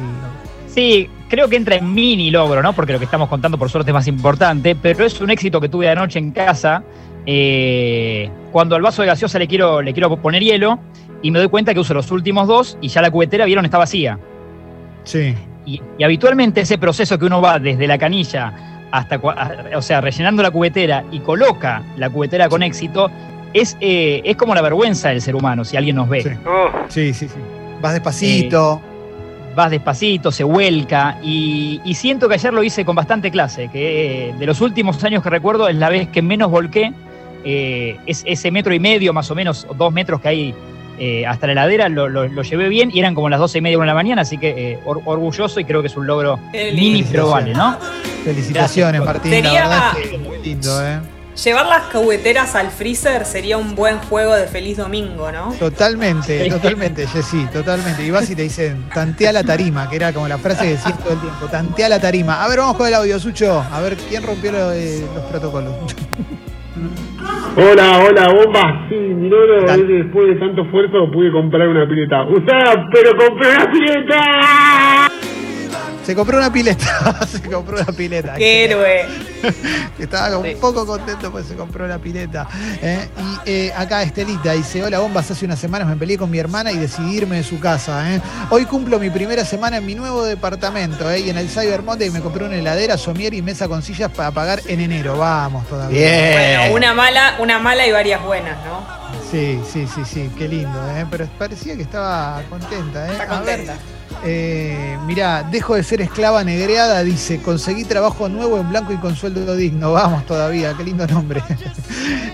Sí, 0.67 1.09
creo 1.29 1.49
que 1.49 1.57
entra 1.57 1.77
en 1.77 1.93
mini 1.93 2.31
logro, 2.31 2.63
¿no? 2.63 2.73
Porque 2.75 2.93
lo 2.93 2.99
que 2.99 3.05
estamos 3.05 3.29
contando 3.29 3.59
por 3.59 3.71
suerte 3.71 3.91
es 3.91 3.95
más 3.95 4.07
importante, 4.09 4.77
pero 4.77 5.05
es 5.05 5.21
un 5.21 5.31
éxito 5.31 5.61
que 5.61 5.69
tuve 5.69 5.89
anoche 5.89 6.19
en 6.19 6.33
casa. 6.33 6.85
eh, 7.27 8.33
cuando 8.51 8.75
al 8.77 8.83
vaso 8.83 9.03
de 9.03 9.09
gaseosa 9.09 9.39
le 9.39 9.47
quiero, 9.49 9.83
le 9.83 9.93
quiero 9.93 10.21
poner 10.21 10.43
hielo 10.43 10.81
y 11.23 11.31
me 11.31 11.39
doy 11.39 11.49
cuenta 11.49 11.75
que 11.75 11.81
uso 11.81 11.95
los 11.95 12.11
últimos 12.11 12.49
dos 12.49 12.79
y 12.81 12.89
ya 12.89 13.03
la 13.03 13.11
cubetera, 13.11 13.45
vieron, 13.45 13.65
está 13.65 13.79
vacía. 13.79 14.19
Sí. 15.05 15.35
Y, 15.65 15.83
y 15.99 16.05
habitualmente 16.05 16.63
ese 16.63 16.79
proceso 16.79 17.19
que 17.19 17.27
uno 17.27 17.41
va 17.43 17.59
desde 17.59 17.87
la 17.87 17.99
canilla 17.99 18.55
hasta, 18.91 19.21
o 19.77 19.83
sea, 19.83 20.01
rellenando 20.01 20.43
la 20.43 20.51
cubetera 20.51 21.05
y 21.11 21.21
coloca 21.21 21.83
la 21.97 22.11
cubetera 22.11 22.49
con 22.49 22.63
éxito, 22.63 23.11
es, 23.53 23.77
eh, 23.81 24.21
es 24.25 24.37
como 24.37 24.55
la 24.55 24.63
vergüenza 24.63 25.09
del 25.09 25.21
ser 25.21 25.35
humano, 25.35 25.65
si 25.65 25.77
alguien 25.77 25.97
nos 25.97 26.09
ve. 26.09 26.23
Sí. 26.23 26.31
Sí, 26.89 27.15
sí, 27.15 27.29
sí. 27.29 27.41
Vas 27.81 27.93
despacito. 27.95 28.81
vas 29.55 29.71
despacito, 29.71 30.31
se 30.31 30.45
vuelca 30.45 31.19
y, 31.23 31.81
y 31.85 31.95
siento 31.95 32.29
que 32.29 32.35
ayer 32.35 32.53
lo 32.53 32.63
hice 32.63 32.85
con 32.85 32.95
bastante 32.95 33.31
clase, 33.31 33.69
que 33.69 34.29
eh, 34.29 34.35
de 34.39 34.47
los 34.47 34.61
últimos 34.61 35.03
años 35.05 35.23
que 35.23 35.31
recuerdo 35.31 35.69
es 35.69 35.77
la 35.77 35.89
vez 35.89 36.09
que 36.09 36.23
menos 36.23 36.51
volqué, 36.51 36.93
eh, 37.45 37.97
es, 38.07 38.23
ese 38.27 38.51
metro 38.51 38.75
y 38.75 38.79
medio 38.79 39.13
más 39.13 39.31
o 39.31 39.35
menos, 39.35 39.67
o 39.69 39.75
dos 39.75 39.93
metros 39.93 40.21
que 40.21 40.29
hay 40.29 40.55
eh, 41.01 41.27
hasta 41.27 41.47
la 41.47 41.53
heladera, 41.53 41.89
lo, 41.89 42.09
lo- 42.09 42.29
lo 42.29 42.43
llevé 42.43 42.69
bien 42.69 42.91
y 42.93 43.01
eran 43.01 43.15
como 43.15 43.29
las 43.29 43.41
doce 43.41 43.59
y 43.59 43.61
media 43.63 43.79
una 43.79 43.87
de 43.87 43.89
la 43.89 43.95
mañana, 43.95 44.23
así 44.23 44.39
que 44.39 44.73
eh, 44.73 44.79
or- 44.85 45.01
orgulloso 45.05 45.59
y 45.59 45.65
creo 45.65 45.81
que 45.81 45.89
es 45.89 45.97
un 45.97 46.07
logro 46.07 46.39
mini 46.53 47.03
pero 47.03 47.29
vale, 47.31 47.53
¿no? 47.55 47.77
Felicitaciones. 48.25 49.03
Martín. 49.03 49.33
Sería- 49.33 49.53
La 49.53 49.69
verdad 49.69 49.93
es 50.03 50.11
que 50.11 50.19
muy 50.19 50.39
lindo, 50.39 50.87
¿eh? 50.87 51.01
Llevar 51.43 51.67
las 51.67 51.85
cahueteras 51.85 52.55
al 52.55 52.71
freezer 52.71 53.25
sería 53.25 53.57
un 53.57 53.75
buen 53.75 53.97
juego 53.99 54.35
de 54.35 54.47
feliz 54.47 54.77
domingo, 54.77 55.33
¿no? 55.33 55.55
Totalmente, 55.59 56.51
totalmente, 56.51 57.07
Jessy, 57.07 57.47
totalmente. 57.51 58.05
Y 58.05 58.11
vas 58.11 58.29
y 58.29 58.37
te 58.37 58.43
dicen, 58.43 58.85
tantea 58.93 59.33
la 59.33 59.43
tarima, 59.43 59.89
que 59.89 59.97
era 59.97 60.13
como 60.13 60.29
la 60.29 60.37
frase 60.37 60.65
que 60.65 60.71
decías 60.73 60.99
todo 60.99 61.15
el 61.15 61.21
tiempo, 61.21 61.47
tantea 61.47 61.89
la 61.89 61.99
tarima. 61.99 62.45
A 62.45 62.49
ver, 62.49 62.59
vamos 62.59 62.77
con 62.77 62.87
el 62.89 62.95
audio, 62.95 63.19
Sucho. 63.19 63.65
A 63.73 63.81
ver, 63.81 63.97
¿quién 63.97 64.23
rompió 64.23 64.53
lo- 64.53 64.73
eh, 64.73 65.03
los 65.15 65.25
protocolos? 65.27 65.73
Hola, 67.57 68.05
hola, 68.07 68.29
bomba. 68.33 68.87
Sí, 68.89 68.95
mi 68.95 69.29
logro 69.29 69.61
¿Qué 69.61 69.67
tal? 69.67 69.81
es 69.81 69.87
que 69.87 69.93
después 69.95 70.27
de 70.29 70.35
tanto 70.37 70.63
esfuerzo 70.63 71.11
pude 71.11 71.33
comprar 71.33 71.69
una 71.69 71.87
pileta. 71.89 72.23
Usada, 72.25 72.89
pero 72.93 73.11
compré 73.17 73.49
una 73.57 73.71
pileta. 73.73 74.21
Se 76.05 76.15
compró 76.17 76.39
una 76.39 76.53
pileta. 76.53 77.27
se 77.31 77.41
compró 77.43 77.77
una 77.77 77.93
pileta. 77.93 78.35
¡Qué 78.35 78.65
héroe! 78.65 79.07
Estaba 79.99 80.39
un 80.39 80.45
Sí. 80.47 80.57
poco 80.61 80.85
contento 80.87 81.31
porque 81.31 81.47
se 81.47 81.55
compró 81.55 81.87
la 81.87 81.99
pileta. 81.99 82.49
¿eh? 82.83 83.09
Y 83.45 83.51
eh, 83.51 83.73
acá 83.77 84.03
Estelita 84.03 84.53
dice: 84.53 84.83
Hola 84.83 84.99
bombas, 84.99 85.31
hace 85.31 85.45
unas 85.45 85.59
semanas 85.59 85.87
me 85.87 85.97
peleé 85.97 86.19
con 86.19 86.31
mi 86.31 86.39
hermana 86.39 86.73
y 86.73 86.79
decidí 86.79 87.17
irme 87.19 87.37
de 87.37 87.45
su 87.45 87.61
casa. 87.61 88.15
¿eh? 88.15 88.21
Hoy 88.49 88.65
cumplo 88.65 88.99
mi 88.99 89.11
primera 89.11 89.45
semana 89.45 89.77
en 89.77 89.87
mi 89.87 89.95
nuevo 89.95 90.25
departamento 90.25 91.09
¿eh? 91.11 91.21
y 91.21 91.31
en 91.31 91.39
el 91.39 91.49
Cyber 91.49 91.83
Monday 91.83 92.11
me 92.11 92.21
compré 92.21 92.45
una 92.47 92.57
heladera, 92.57 92.97
somier 92.99 93.35
y 93.35 93.43
mesa 93.43 93.69
con 93.69 93.83
sillas 93.83 94.11
para 94.11 94.31
pagar 94.31 94.61
en 94.67 94.81
enero. 94.81 95.17
Vamos 95.19 95.67
todavía. 95.69 95.99
Bien. 96.01 96.59
Bueno, 96.71 96.75
una 96.77 96.95
mala, 96.95 97.37
una 97.39 97.59
mala 97.59 97.87
y 97.87 97.93
varias 97.93 98.23
buenas, 98.25 98.57
¿no? 98.65 98.85
Sí, 99.31 99.61
sí, 99.71 99.87
sí, 99.87 100.01
sí, 100.05 100.31
qué 100.37 100.49
lindo, 100.49 100.79
¿eh? 100.97 101.07
pero 101.11 101.29
parecía 101.39 101.77
que 101.77 101.83
estaba 101.83 102.43
contenta. 102.51 103.07
¿eh? 103.07 103.13
Está 103.13 103.23
A 103.25 103.41
ver, 103.43 103.59
contenta. 103.59 103.75
Eh, 104.25 104.99
mirá, 105.07 105.43
dejo 105.45 105.75
de 105.75 105.83
ser 105.83 106.01
esclava 106.01 106.45
negreada, 106.45 107.03
dice, 107.03 107.41
conseguí 107.43 107.85
trabajo 107.85 108.29
nuevo 108.29 108.59
en 108.59 108.69
blanco 108.69 108.93
y 108.93 108.97
con 108.97 109.17
sueldo 109.17 109.55
digno. 109.57 109.93
Vamos 109.93 110.27
todavía, 110.27 110.75
qué 110.77 110.85
lindo 110.85 111.07
nombre. 111.07 111.43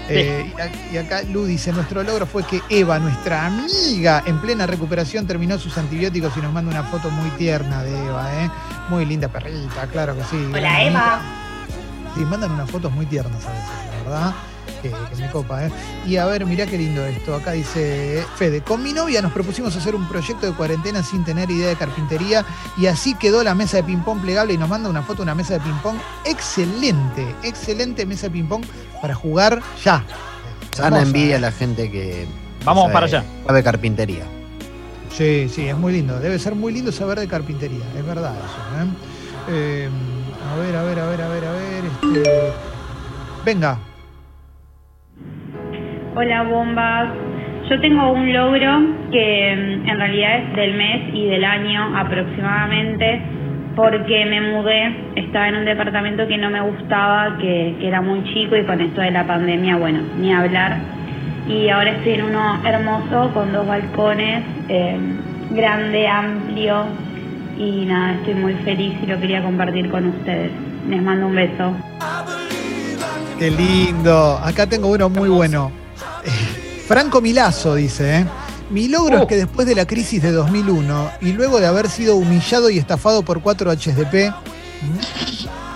Eh, 0.09 0.53
y, 0.55 0.61
ac- 0.61 0.93
y 0.93 0.97
acá 0.99 1.23
Lu 1.25 1.47
dice, 1.47 1.73
nuestro 1.73 2.05
logro 2.05 2.27
fue 2.27 2.45
que 2.45 2.63
Eva, 2.69 3.01
nuestra 3.01 3.45
amiga, 3.47 4.23
en 4.25 4.39
plena 4.41 4.65
recuperación 4.65 5.27
terminó 5.27 5.59
sus 5.59 5.77
antibióticos 5.77 6.33
y 6.37 6.41
nos 6.43 6.53
manda 6.53 6.71
una 6.71 6.85
foto 6.85 7.11
muy 7.11 7.29
tierna 7.31 7.83
de 7.83 8.07
Eva, 8.07 8.31
¿eh? 8.41 8.49
Muy 8.89 9.05
linda 9.05 9.27
perrita, 9.27 9.85
claro 9.91 10.15
que 10.17 10.23
sí. 10.31 10.37
Hola, 10.55 10.81
Eva. 10.85 11.15
amiga. 11.15 11.21
Sí, 12.15 12.21
mandan 12.25 12.53
unas 12.53 12.71
fotos 12.71 12.93
muy 12.93 13.05
tiernas 13.07 13.45
a 13.47 13.51
veces, 13.51 13.69
la 13.91 14.03
verdad. 14.05 14.35
Que, 14.83 14.91
que 14.91 15.17
me 15.23 15.31
copa, 15.31 15.67
¿eh? 15.67 15.71
Y 16.07 16.17
a 16.17 16.27
ver, 16.27 16.45
mirá 16.47 16.67
qué 16.67 16.77
lindo 16.79 17.05
esto. 17.05 17.35
Acá 17.35 17.53
dice 17.53 18.25
Fede, 18.37 18.61
con 18.63 18.83
mi 18.83 18.93
novia 18.93 19.23
nos 19.23 19.33
propusimos 19.33 19.75
hacer 19.77 19.95
un 19.95 20.07
proyecto 20.09 20.47
de 20.47 20.53
cuarentena 20.53 21.03
sin 21.03 21.25
tener 21.25 21.51
idea 21.51 21.69
de 21.69 21.77
carpintería 21.77 22.45
y 22.77 22.87
así 22.87 23.15
quedó 23.15 23.43
la 23.43 23.55
mesa 23.55 23.79
de 23.79 23.85
ping-pong 23.85 24.21
plegable 24.21 24.53
y 24.55 24.59
nos 24.59 24.69
manda 24.69 24.89
una 24.89 25.03
foto 25.03 25.19
de 25.19 25.23
una 25.23 25.35
mesa 25.35 25.55
de 25.55 25.61
ping-pong. 25.61 25.97
Excelente, 26.25 27.27
excelente 27.43 28.05
mesa 28.07 28.27
de 28.27 28.31
ping-pong 28.33 28.65
para 29.01 29.15
jugar 29.15 29.61
ya. 29.85 30.05
Sana 30.73 31.01
envidia 31.03 31.35
¿eh? 31.35 31.37
a 31.37 31.41
la 31.41 31.53
gente 31.53 31.91
que. 31.91 32.27
Vamos 32.65 32.85
sabe- 32.85 32.93
para 32.93 33.07
allá. 33.07 33.25
Sabe 33.47 33.63
carpintería. 33.63 34.25
Sí, 35.17 35.49
sí, 35.49 35.67
es 35.69 35.77
muy 35.77 35.95
lindo. 35.95 36.21
Debe 36.21 36.39
ser 36.39 36.55
muy 36.55 36.73
lindo 36.73 36.93
saber 36.93 37.19
de 37.19 37.27
carpintería, 37.29 37.85
es 37.97 38.05
verdad 38.05 38.35
eso. 38.37 38.85
¿eh? 38.85 38.89
Eh, 39.49 39.89
a 40.53 40.57
ver, 40.59 40.77
a 40.77 40.83
ver, 40.83 40.99
a 41.01 41.07
ver, 41.07 41.23
a 41.23 41.29
ver, 41.29 41.45
a 41.47 41.53
ver. 41.53 41.85
Este... 42.17 42.53
Venga. 43.45 43.79
Hola 46.19 46.45
bombas. 46.45 47.09
Yo 47.69 47.79
tengo 47.79 48.11
un 48.11 48.33
logro 48.33 48.81
que 49.13 49.55
mm, 49.55 49.87
en 49.87 49.99
realidad 49.99 50.39
es 50.39 50.57
del 50.57 50.75
mes 50.75 51.15
y 51.15 51.27
del 51.27 51.45
año 51.45 51.95
aproximadamente 51.95 53.21
porque 53.77 54.25
me 54.25 54.41
mudé, 54.41 54.97
estaba 55.15 55.49
en 55.49 55.57
un 55.57 55.67
departamento 55.67 56.27
que 56.27 56.39
no 56.39 56.49
me 56.49 56.63
gustaba, 56.63 57.37
que, 57.37 57.77
que 57.79 57.87
era 57.87 58.01
muy 58.01 58.25
chico 58.33 58.57
y 58.57 58.65
con 58.65 58.81
esto 58.81 59.03
de 59.03 59.11
la 59.11 59.27
pandemia, 59.27 59.77
bueno, 59.77 60.01
ni 60.19 60.33
hablar. 60.33 60.79
Y 61.51 61.69
ahora 61.69 61.91
estoy 61.91 62.15
en 62.15 62.23
uno 62.23 62.63
hermoso 62.65 63.35
con 63.35 63.53
dos 63.53 63.67
balcones, 63.67 64.43
eh, 64.71 64.99
grande, 65.51 66.09
amplio 66.09 66.85
y 67.59 67.85
nada, 67.85 68.15
estoy 68.15 68.37
muy 68.37 68.55
feliz 68.65 68.95
y 69.03 69.07
lo 69.07 69.21
quería 69.21 69.43
compartir 69.43 69.91
con 69.91 70.07
ustedes. 70.07 70.51
Les 70.89 71.03
mando 71.03 71.27
un 71.27 71.35
beso. 71.35 71.75
Qué 73.39 73.51
lindo. 73.51 74.41
Acá 74.43 74.67
tengo 74.67 74.89
uno 74.89 75.11
muy 75.11 75.29
bueno. 75.29 75.86
Franco 76.87 77.21
Milazo 77.21 77.75
dice, 77.75 78.19
¿eh? 78.21 78.27
Mi 78.71 78.89
logro 78.89 79.19
Oh. 79.19 79.23
es 79.23 79.29
que 79.29 79.37
después 79.37 79.67
de 79.67 79.75
la 79.75 79.87
crisis 79.87 80.23
de 80.23 80.33
2001 80.33 81.11
y 81.21 81.33
luego 81.33 81.61
de 81.61 81.67
haber 81.67 81.89
sido 81.89 82.17
humillado 82.17 82.69
y 82.71 82.79
estafado 82.79 83.23
por 83.23 83.41
4 83.41 83.71
HDP, 83.73 84.33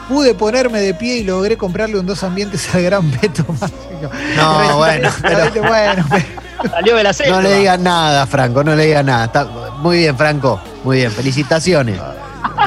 pude 0.08 0.34
ponerme 0.34 0.80
de 0.80 0.94
pie 0.94 1.18
y 1.18 1.24
logré 1.24 1.56
comprarle 1.56 1.98
un 1.98 2.06
dos 2.06 2.22
ambientes 2.24 2.72
al 2.74 2.82
gran 2.82 3.10
Beto 3.10 3.44
Mágico. 3.60 4.10
No, 4.36 4.76
bueno, 4.78 5.08
Realmente 5.22 5.60
bueno, 5.60 6.04
pero- 6.10 6.40
Salió 6.70 6.96
de 6.96 7.02
la 7.04 7.12
selva. 7.14 7.36
No 7.36 7.42
le 7.42 7.56
digas 7.58 7.78
nada, 7.80 8.26
Franco, 8.26 8.62
no 8.62 8.74
le 8.76 8.86
digas 8.86 9.04
nada. 9.04 9.24
Está- 9.26 9.44
muy 9.78 9.96
bien, 9.98 10.14
Franco. 10.16 10.60
Muy 10.84 10.98
bien, 10.98 11.10
felicitaciones. 11.10 11.98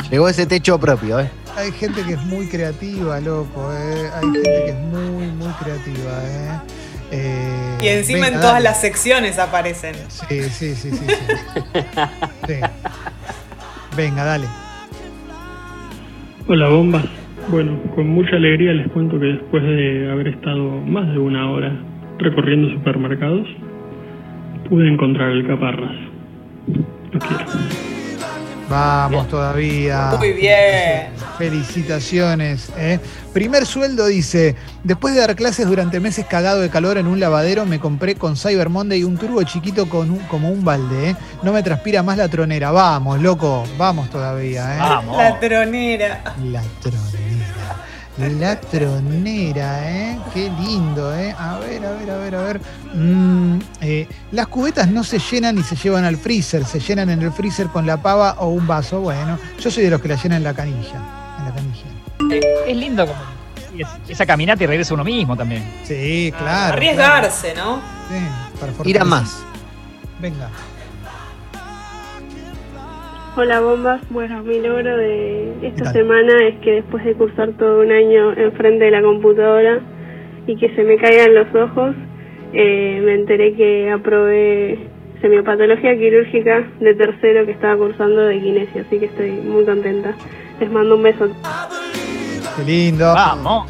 Llegó 0.09 0.27
ese 0.29 0.45
techo 0.47 0.79
propio, 0.79 1.19
¿eh? 1.19 1.29
hay 1.55 1.71
gente 1.73 2.01
que 2.03 2.13
es 2.13 2.21
muy 2.23 2.47
creativa, 2.47 3.19
loco. 3.19 3.69
¿eh? 3.71 4.09
Hay 4.15 4.21
gente 4.31 4.41
que 4.41 4.69
es 4.69 4.79
muy, 4.79 5.27
muy 5.27 5.53
creativa. 5.62 6.12
¿eh? 6.23 6.59
Eh, 7.12 7.62
Y 7.84 7.88
encima 7.90 8.20
venga, 8.22 8.28
en 8.30 8.34
todas 8.42 8.54
dale. 8.54 8.63
las 8.63 8.82
secciones 8.82 9.40
aparecen. 9.40 9.96
Sí, 10.08 10.44
sí, 10.44 10.75
sí, 10.75 10.92
sí. 10.92 10.98
sí. 10.98 11.16
Sí. 12.48 12.56
Venga, 13.96 14.24
dale. 14.24 14.48
Hola 16.48 16.68
bombas. 16.70 17.06
Bueno, 17.50 17.78
con 17.96 18.08
mucha 18.08 18.36
alegría 18.36 18.72
les 18.74 18.88
cuento 18.92 19.20
que 19.20 19.25
después 19.25 19.63
de 19.63 20.10
haber 20.12 20.30
estado 20.30 20.63
más 20.82 21.08
de 21.12 21.18
una 21.20 21.50
hora 21.52 21.72
recorriendo 22.20 22.70
supermercados, 22.74 23.48
pude 24.70 24.88
encontrar 24.88 25.30
el 25.32 25.46
caparras. 25.48 25.96
Lo 27.12 27.20
quiero. 27.20 27.46
Vamos 28.70 29.28
todavía. 29.28 30.12
Muy 30.18 30.34
bien. 30.34 31.12
Felicitaciones. 31.38 32.70
¿eh? 32.78 33.00
Primer 33.34 33.66
sueldo 33.66 34.06
dice, 34.08 34.56
después 34.84 35.13
de 35.16 35.22
dar 35.22 35.36
clases 35.36 35.68
durante 35.68 36.00
meses 36.00 36.25
cagado 36.25 36.62
de 36.62 36.70
calor 36.70 36.98
en 36.98 37.08
un 37.08 37.20
lavadero, 37.20 37.66
me 37.66 37.80
compré 37.80 38.16
con 38.16 38.36
Cyber 38.38 38.70
Monday 38.70 39.04
un 39.04 39.18
turbo 39.18 39.42
chiquito 39.44 39.88
con 39.90 40.12
un- 40.12 40.20
como 40.28 40.50
un 40.50 40.63
balde. 40.63 41.12
¿eh? 41.12 41.16
No 41.42 41.52
me 41.54 41.63
transpira 41.63 42.04
más 42.04 42.18
la 42.18 42.28
tronera. 42.28 42.72
Vamos, 42.72 43.22
loco. 43.22 43.63
Vamos 43.78 44.10
todavía. 44.10 44.75
¿eh? 44.75 44.80
Vamos. 44.80 45.18
La 45.18 45.40
tronera. 45.40 46.24
La 46.46 46.62
tronera. 46.82 47.44
La 48.40 48.60
tronera, 48.62 49.92
¿eh? 49.92 50.20
Qué 50.36 50.52
lindo, 50.62 51.16
¿eh? 51.16 51.34
A 51.36 51.58
ver, 51.58 51.84
a 51.84 51.92
ver, 51.94 52.12
a 52.12 52.18
ver, 52.18 52.36
a 52.36 52.42
ver. 52.44 52.62
Mm, 52.94 53.58
eh, 53.82 54.08
las 54.32 54.46
cubetas 54.48 54.88
no 54.88 55.04
se 55.04 55.18
llenan 55.18 55.58
y 55.58 55.63
se 55.63 55.75
llevan 55.75 56.04
al 56.06 56.18
freezer. 56.18 56.63
Se 56.63 56.80
llenan 56.80 57.10
en 57.10 57.24
el 57.24 57.32
freezer 57.32 57.68
con 57.70 57.88
la 57.88 57.98
pava 57.98 58.34
o 58.38 58.50
un 58.50 58.68
vaso. 58.68 59.00
Bueno, 59.02 59.40
yo 59.60 59.72
soy 59.72 59.86
de 59.86 59.90
los 59.90 60.00
que 60.00 60.10
la 60.10 60.16
llenan 60.22 60.38
en 60.38 60.44
la 60.44 60.54
canilla. 60.54 61.02
En 61.43 61.50
la 61.50 61.55
canilla. 61.55 62.65
Es 62.67 62.77
lindo 62.77 63.05
como 63.05 63.19
es- 63.77 64.09
esa 64.09 64.25
caminata 64.25 64.63
y 64.63 64.67
regresa 64.67 64.93
uno 64.93 65.03
mismo 65.03 65.35
también. 65.35 65.63
Sí, 65.83 66.31
claro. 66.38 66.73
Arriesgarse, 66.73 67.53
¿no? 67.55 67.81
Sí, 68.09 68.59
para 68.59 68.71
Ir 68.89 69.00
a 69.00 69.03
más. 69.03 69.45
Venga. 70.21 70.50
Hola 73.35 73.62
bombas, 73.62 74.00
bueno, 74.12 74.43
mi 74.43 74.59
logro 74.62 74.95
de 74.95 75.53
¿Qué 75.59 75.67
esta 75.69 75.91
semana 75.91 76.47
es 76.47 76.55
que 76.59 76.71
después 76.73 77.03
de 77.03 77.15
cursar 77.15 77.50
todo 77.53 77.81
un 77.81 77.91
año 77.91 78.31
enfrente 78.33 78.85
de 78.85 78.91
la 78.91 79.01
computadora 79.01 79.79
y 80.45 80.55
que 80.55 80.69
se 80.75 80.83
me 80.83 80.97
caigan 80.97 81.33
los 81.33 81.47
ojos, 81.55 81.95
eh, 82.53 83.01
me 83.03 83.15
enteré 83.15 83.55
que 83.55 83.89
aprobé 83.91 84.88
semiopatología 85.19 85.97
quirúrgica 85.97 86.63
de 86.79 86.93
tercero 86.93 87.45
que 87.47 87.53
estaba 87.53 87.75
cursando 87.77 88.21
de 88.21 88.39
kinesia, 88.39 88.83
así 88.85 89.00
que 89.00 89.05
estoy 89.05 89.31
muy 89.31 89.65
contenta. 89.65 90.13
Les 90.63 90.72
mando 90.72 90.96
un 90.96 91.03
beso. 91.03 91.27
Qué 92.55 92.63
lindo. 92.63 93.13
Vamos. 93.13 93.70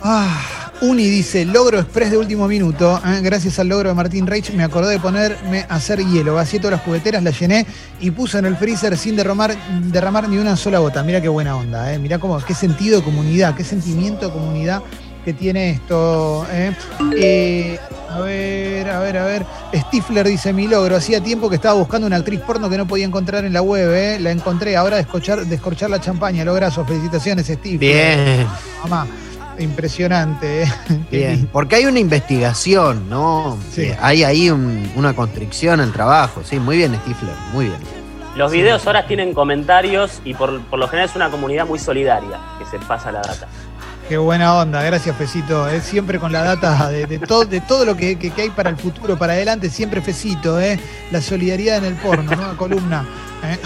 Ah, 0.00 0.70
Uni 0.80 1.04
dice, 1.10 1.44
logro 1.44 1.78
express 1.78 2.10
de 2.10 2.16
último 2.16 2.48
minuto. 2.48 2.98
¿eh? 3.04 3.20
Gracias 3.20 3.58
al 3.58 3.68
logro 3.68 3.90
de 3.90 3.94
Martín 3.94 4.26
Reich 4.26 4.50
me 4.54 4.64
acordé 4.64 4.92
de 4.92 4.98
ponerme 4.98 5.66
a 5.68 5.74
hacer 5.74 5.98
hielo. 5.98 6.36
Vacié 6.36 6.58
todas 6.58 6.78
las 6.78 6.80
jugueteras, 6.80 7.22
las 7.22 7.38
llené 7.38 7.66
y 8.00 8.10
puse 8.12 8.38
en 8.38 8.46
el 8.46 8.56
freezer 8.56 8.96
sin 8.96 9.14
derramar, 9.14 9.54
derramar 9.92 10.26
ni 10.26 10.38
una 10.38 10.56
sola 10.56 10.78
gota. 10.78 11.02
Mira 11.02 11.20
qué 11.20 11.28
buena 11.28 11.54
onda. 11.54 11.92
¿eh? 11.92 11.98
Mira 11.98 12.18
cómo, 12.18 12.38
qué 12.38 12.54
sentido 12.54 13.00
de 13.00 13.04
comunidad, 13.04 13.54
qué 13.54 13.62
sentimiento 13.62 14.28
de 14.28 14.32
comunidad 14.32 14.80
que 15.22 15.34
tiene 15.34 15.72
esto. 15.72 16.46
¿eh? 16.50 17.78
A 18.10 18.20
ver, 18.20 18.88
a 18.88 19.00
ver, 19.00 19.16
a 19.18 19.24
ver. 19.24 19.46
Stifler 19.74 20.26
dice 20.26 20.52
mi 20.52 20.66
logro. 20.66 20.96
Hacía 20.96 21.20
tiempo 21.22 21.48
que 21.50 21.56
estaba 21.56 21.74
buscando 21.74 22.06
una 22.06 22.16
actriz 22.16 22.40
porno 22.40 22.70
que 22.70 22.78
no 22.78 22.86
podía 22.86 23.04
encontrar 23.04 23.44
en 23.44 23.52
la 23.52 23.60
web. 23.62 23.90
¿eh? 23.92 24.18
La 24.20 24.30
encontré. 24.30 24.76
Ahora 24.76 24.96
descorchar, 24.96 25.44
descorchar 25.46 25.90
la 25.90 26.00
champaña. 26.00 26.44
Lograzo. 26.44 26.84
Felicitaciones, 26.84 27.46
Stifler. 27.46 27.78
Bien, 27.78 28.46
Mamá, 28.82 29.06
impresionante. 29.58 30.62
¿eh? 30.62 30.66
Bien. 31.10 31.48
Porque 31.52 31.76
hay 31.76 31.86
una 31.86 32.00
investigación, 32.00 33.08
¿no? 33.10 33.58
Sí. 33.72 33.82
Eh, 33.82 33.98
hay 34.00 34.24
ahí 34.24 34.50
un- 34.50 34.90
una 34.96 35.14
constricción 35.14 35.80
al 35.80 35.92
trabajo. 35.92 36.42
Sí, 36.44 36.58
muy 36.58 36.76
bien, 36.78 36.94
Stifler, 36.96 37.34
muy 37.52 37.66
bien. 37.66 37.78
Los 38.36 38.52
videos 38.52 38.86
ahora 38.86 39.06
tienen 39.06 39.34
comentarios 39.34 40.20
y 40.24 40.32
por, 40.34 40.60
por 40.62 40.78
lo 40.78 40.86
general 40.86 41.08
es 41.10 41.16
una 41.16 41.28
comunidad 41.28 41.66
muy 41.66 41.78
solidaria 41.80 42.38
que 42.58 42.64
se 42.66 42.78
pasa 42.84 43.10
la 43.10 43.20
data. 43.20 43.48
Qué 44.08 44.16
buena 44.16 44.54
onda, 44.54 44.82
gracias 44.82 45.14
Fecito. 45.16 45.68
¿eh? 45.68 45.80
Siempre 45.80 46.18
con 46.18 46.32
la 46.32 46.42
data 46.42 46.88
de, 46.88 47.04
de 47.04 47.18
todo, 47.18 47.44
de 47.44 47.60
todo 47.60 47.84
lo 47.84 47.94
que, 47.94 48.16
hay 48.38 48.48
para 48.56 48.70
el 48.70 48.76
futuro, 48.76 49.18
para 49.18 49.34
adelante, 49.34 49.68
siempre 49.68 50.00
Fecito. 50.00 50.58
¿eh? 50.58 50.78
La 51.12 51.20
solidaridad 51.20 51.76
en 51.76 51.84
el 51.84 51.94
porno, 51.94 52.22
nueva 52.22 52.56
columna. 52.56 53.04
¿eh? 53.44 53.58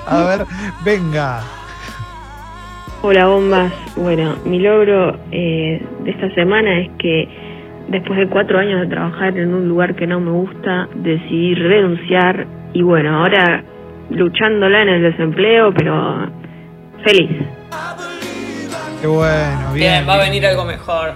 A 0.06 0.24
ver, 0.24 0.46
venga. 0.86 1.40
Hola 3.02 3.26
bombas, 3.26 3.72
bueno, 3.96 4.36
mi 4.46 4.58
logro 4.58 5.18
eh, 5.30 5.86
de 6.02 6.10
esta 6.10 6.34
semana 6.34 6.80
es 6.80 6.90
que 6.98 7.28
después 7.88 8.18
de 8.18 8.26
cuatro 8.26 8.58
años 8.58 8.80
de 8.80 8.86
trabajar 8.86 9.36
en 9.36 9.52
un 9.52 9.68
lugar 9.68 9.96
que 9.96 10.06
no 10.06 10.18
me 10.20 10.30
gusta, 10.30 10.88
decidí 10.94 11.54
renunciar 11.56 12.46
y 12.72 12.80
bueno, 12.80 13.18
ahora 13.18 13.64
luchándola 14.08 14.80
en 14.80 14.88
el 14.88 15.02
desempleo, 15.02 15.74
pero 15.74 16.26
feliz. 17.04 17.30
Qué 19.00 19.06
bueno, 19.06 19.72
bien. 19.72 19.92
Bien, 19.92 20.08
va 20.08 20.14
a 20.14 20.18
venir 20.18 20.46
algo 20.46 20.64
mejor. 20.64 21.14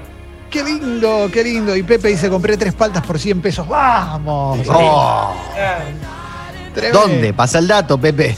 Qué 0.50 0.62
lindo, 0.62 1.28
qué 1.32 1.42
lindo. 1.42 1.76
Y 1.76 1.82
Pepe 1.82 2.08
dice, 2.08 2.30
compré 2.30 2.56
tres 2.56 2.74
paltas 2.74 3.04
por 3.04 3.18
100 3.18 3.42
pesos. 3.42 3.66
¡Vamos! 3.68 4.60
Oh, 4.68 5.34
Tremendo, 6.72 7.00
¿Dónde? 7.00 7.32
Pasa 7.34 7.58
el 7.58 7.68
dato, 7.68 7.98
Pepe. 7.98 8.36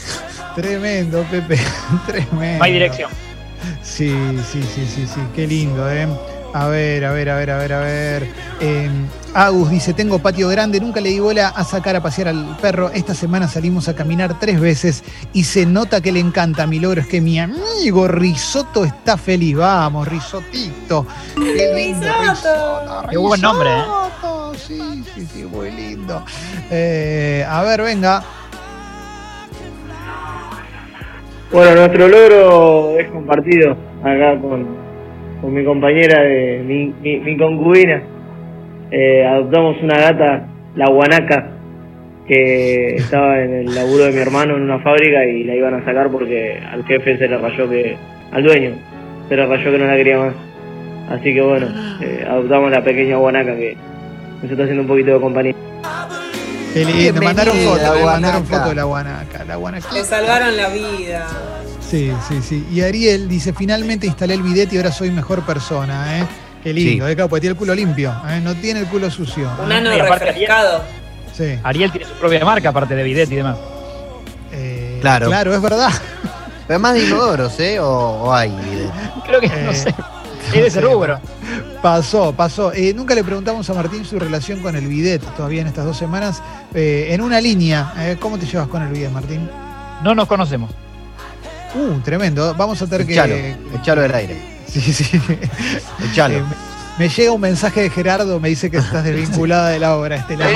Tremendo, 0.54 1.22
Pepe. 1.30 1.58
Tremendo. 2.06 2.58
No 2.58 2.64
hay 2.64 2.72
dirección. 2.72 3.10
Sí, 3.82 4.10
sí, 4.50 4.62
sí, 4.62 4.86
sí, 4.86 5.06
sí. 5.06 5.20
Qué 5.34 5.46
lindo, 5.46 5.90
¿eh? 5.90 6.08
A 6.54 6.66
ver, 6.68 7.04
a 7.04 7.12
ver, 7.12 7.30
a 7.30 7.36
ver, 7.36 7.50
a 7.50 7.58
ver, 7.58 7.72
a 7.72 7.80
ver. 7.80 8.28
Eh, 8.60 8.90
Agus 9.38 9.70
dice, 9.70 9.92
tengo 9.92 10.18
patio 10.18 10.48
grande, 10.48 10.80
nunca 10.80 10.98
le 10.98 11.10
di 11.10 11.20
bola 11.20 11.48
a 11.48 11.62
sacar 11.62 11.94
a 11.94 12.00
pasear 12.00 12.28
al 12.28 12.56
perro. 12.58 12.88
Esta 12.88 13.14
semana 13.14 13.46
salimos 13.46 13.86
a 13.86 13.94
caminar 13.94 14.38
tres 14.40 14.58
veces 14.58 15.04
y 15.34 15.44
se 15.44 15.66
nota 15.66 16.00
que 16.00 16.10
le 16.10 16.20
encanta. 16.20 16.66
Mi 16.66 16.80
logro 16.80 17.02
es 17.02 17.06
que 17.06 17.20
mi 17.20 17.38
amigo 17.38 18.08
Risotto 18.08 18.86
está 18.86 19.18
feliz. 19.18 19.54
Vamos, 19.54 20.08
Risotito. 20.08 21.06
Qué 21.34 21.70
lindo, 21.74 22.06
Risotto. 22.18 23.08
Qué 23.10 23.18
buen 23.18 23.42
nombre, 23.42 23.68
¿eh? 23.68 23.82
Sí, 24.56 25.04
sí, 25.14 25.26
sí, 25.26 25.44
muy 25.44 25.70
lindo. 25.70 26.24
Eh, 26.70 27.44
a 27.46 27.62
ver, 27.62 27.82
venga. 27.82 28.22
Bueno, 31.52 31.74
nuestro 31.74 32.08
logro 32.08 32.98
es 32.98 33.10
compartido 33.10 33.72
acá 34.00 34.40
con, 34.40 34.66
con 35.42 35.52
mi 35.52 35.62
compañera, 35.62 36.22
de, 36.22 36.62
mi, 36.66 36.86
mi, 37.02 37.20
mi 37.20 37.36
concubina. 37.36 38.02
Eh, 38.90 39.26
adoptamos 39.26 39.76
una 39.82 39.98
gata, 39.98 40.46
la 40.76 40.88
guanaca, 40.88 41.50
que 42.26 42.96
estaba 42.96 43.40
en 43.40 43.54
el 43.54 43.74
laburo 43.74 44.04
de 44.04 44.12
mi 44.12 44.18
hermano 44.18 44.56
en 44.56 44.62
una 44.62 44.80
fábrica 44.80 45.24
y 45.24 45.44
la 45.44 45.54
iban 45.54 45.74
a 45.74 45.84
sacar 45.84 46.10
porque 46.10 46.60
al 46.72 46.84
jefe 46.84 47.18
se 47.18 47.28
le 47.28 47.38
rayó 47.38 47.68
que, 47.68 47.96
al 48.32 48.42
dueño, 48.42 48.72
se 49.28 49.36
le 49.36 49.46
rayó 49.46 49.70
que 49.70 49.78
no 49.78 49.86
la 49.86 49.96
quería 49.96 50.18
más. 50.18 50.34
Así 51.10 51.32
que 51.32 51.40
bueno, 51.40 51.68
eh, 52.00 52.26
adoptamos 52.28 52.70
la 52.70 52.82
pequeña 52.82 53.16
guanaca 53.16 53.54
que 53.56 53.76
nos 54.42 54.50
está 54.50 54.64
haciendo 54.64 54.82
un 54.82 54.88
poquito 54.88 55.12
de 55.14 55.20
compañía. 55.20 55.54
Qué 56.74 56.84
lindo. 56.84 57.20
Me 57.20 57.26
mandaron 57.26 57.54
Bienvenida, 57.54 57.86
foto, 57.88 57.98
me 57.98 58.04
mandaron 58.04 58.42
guanaca. 58.42 58.58
foto 58.58 58.68
de 58.68 58.74
la 58.74 58.84
guanaca. 58.84 59.44
La 59.44 59.56
guanaca. 59.56 59.92
Le 59.92 60.04
salvaron 60.04 60.56
la 60.56 60.68
vida. 60.68 61.26
Sí, 61.80 62.12
sí, 62.28 62.42
sí. 62.42 62.66
Y 62.72 62.80
Ariel 62.80 63.28
dice, 63.28 63.52
finalmente 63.52 64.06
instalé 64.06 64.34
el 64.34 64.42
bidet 64.42 64.72
y 64.72 64.76
ahora 64.76 64.90
soy 64.90 65.10
mejor 65.10 65.46
persona, 65.46 66.18
¿eh? 66.18 66.24
Qué 66.66 66.72
lindo, 66.72 67.06
Sí. 67.06 67.12
¿eh? 67.12 67.14
Claro, 67.14 67.28
porque 67.28 67.42
tiene 67.42 67.52
el 67.52 67.56
culo 67.56 67.74
limpio, 67.76 68.12
¿eh? 68.28 68.40
No 68.42 68.52
tiene 68.56 68.80
el 68.80 68.86
culo 68.86 69.08
sucio. 69.08 69.48
Un 69.64 69.70
¿eh? 69.70 69.76
ano 69.76 69.94
Y 69.94 70.00
aparte, 70.00 70.24
refrescado. 70.24 70.82
Sí. 71.32 71.56
Ariel 71.62 71.92
tiene 71.92 72.08
su 72.08 72.14
propia 72.14 72.44
marca, 72.44 72.70
aparte 72.70 72.96
de 72.96 73.04
bidet 73.04 73.30
y 73.30 73.36
demás. 73.36 73.56
Eh, 74.52 74.98
Claro. 75.00 75.28
Claro, 75.28 75.54
es 75.54 75.62
verdad. 75.62 75.90
Pero 76.66 76.80
más 76.80 76.94
de 76.94 77.04
inodoros, 77.06 77.60
¿eh? 77.60 77.78
O, 77.78 77.86
o 78.24 78.34
hay 78.34 78.50
bidet. 78.50 78.90
Creo 79.24 79.38
que, 79.40 79.46
Eh, 79.46 79.62
no 79.64 79.72
sé. 79.72 79.94
Es 80.48 80.52
de 80.54 80.66
ese 80.66 80.80
rubro. 80.80 81.20
Pasó, 81.80 82.32
pasó. 82.32 82.72
Eh, 82.72 82.92
nunca 82.92 83.14
le 83.14 83.22
preguntamos 83.22 83.70
a 83.70 83.74
Martín 83.74 84.04
su 84.04 84.18
relación 84.18 84.60
con 84.60 84.74
el 84.74 84.88
bidet 84.88 85.22
todavía 85.36 85.60
en 85.60 85.68
estas 85.68 85.84
dos 85.84 85.96
semanas. 85.96 86.42
Eh, 86.74 87.06
en 87.10 87.20
una 87.20 87.40
línea, 87.40 87.92
¿eh? 87.96 88.16
¿cómo 88.18 88.38
te 88.38 88.46
llevas 88.46 88.66
con 88.66 88.82
el 88.82 88.88
bidet, 88.88 89.12
Martín? 89.12 89.48
No 90.02 90.16
nos 90.16 90.26
conocemos. 90.26 90.72
Uh, 91.76 92.00
tremendo. 92.00 92.56
Vamos 92.56 92.82
a 92.82 92.86
tener 92.88 93.08
Echalo, 93.08 93.34
que... 93.36 93.56
echalo 93.80 94.02
del 94.02 94.14
aire. 94.16 94.55
Sí, 94.80 94.92
sí. 94.92 95.20
Echalo. 96.10 96.34
Eh, 96.34 96.42
me, 96.98 97.08
llega 97.08 97.32
un 97.32 97.40
mensaje 97.40 97.82
de 97.82 97.90
Gerardo, 97.90 98.40
me 98.40 98.50
dice 98.50 98.70
que 98.70 98.76
estás 98.76 99.04
desvinculada 99.04 99.70
de 99.70 99.78
la 99.78 99.96
obra, 99.96 100.16
Estela. 100.16 100.46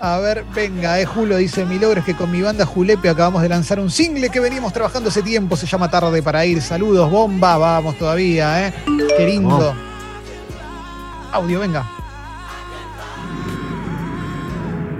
A 0.00 0.18
ver, 0.18 0.44
venga, 0.54 1.00
eh, 1.00 1.06
Julio 1.06 1.38
dice, 1.38 1.64
mi 1.64 1.78
logro 1.78 2.00
es 2.00 2.06
que 2.06 2.14
con 2.14 2.30
mi 2.30 2.42
banda 2.42 2.66
Julepe 2.66 3.08
acabamos 3.08 3.42
de 3.42 3.48
lanzar 3.48 3.80
un 3.80 3.90
single 3.90 4.28
que 4.28 4.38
venimos 4.38 4.72
trabajando 4.72 5.08
hace 5.08 5.22
tiempo, 5.22 5.56
se 5.56 5.66
llama 5.66 5.90
Tarde 5.90 6.22
para 6.22 6.44
ir. 6.44 6.60
Saludos, 6.60 7.10
bomba, 7.10 7.56
vamos 7.56 7.96
todavía, 7.96 8.68
¿eh? 8.68 8.72
Qué 9.16 9.26
lindo. 9.26 9.74
Audio, 11.32 11.60
venga. 11.60 11.84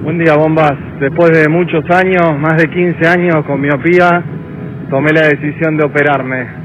Buen 0.02 0.18
día, 0.18 0.37
bombas. 0.37 0.73
Después 0.99 1.30
de 1.33 1.49
muchos 1.49 1.85
años, 1.90 2.37
más 2.38 2.56
de 2.56 2.68
15 2.68 3.06
años 3.06 3.44
con 3.47 3.61
miopía, 3.61 4.25
tomé 4.90 5.12
la 5.12 5.28
decisión 5.28 5.76
de 5.76 5.85
operarme. 5.85 6.63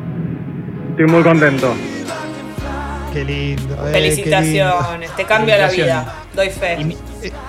Estoy 0.99 1.13
muy 1.15 1.23
contento. 1.23 1.73
Qué 3.13 3.23
lindo. 3.23 3.87
eh, 3.87 3.91
Felicitaciones, 3.93 5.15
te 5.15 5.23
cambia 5.23 5.57
la 5.57 5.69
vida. 5.69 6.13
Doy 6.35 6.47
Y, 6.47 6.49
fe. 6.49 6.75
mi- 6.83 6.97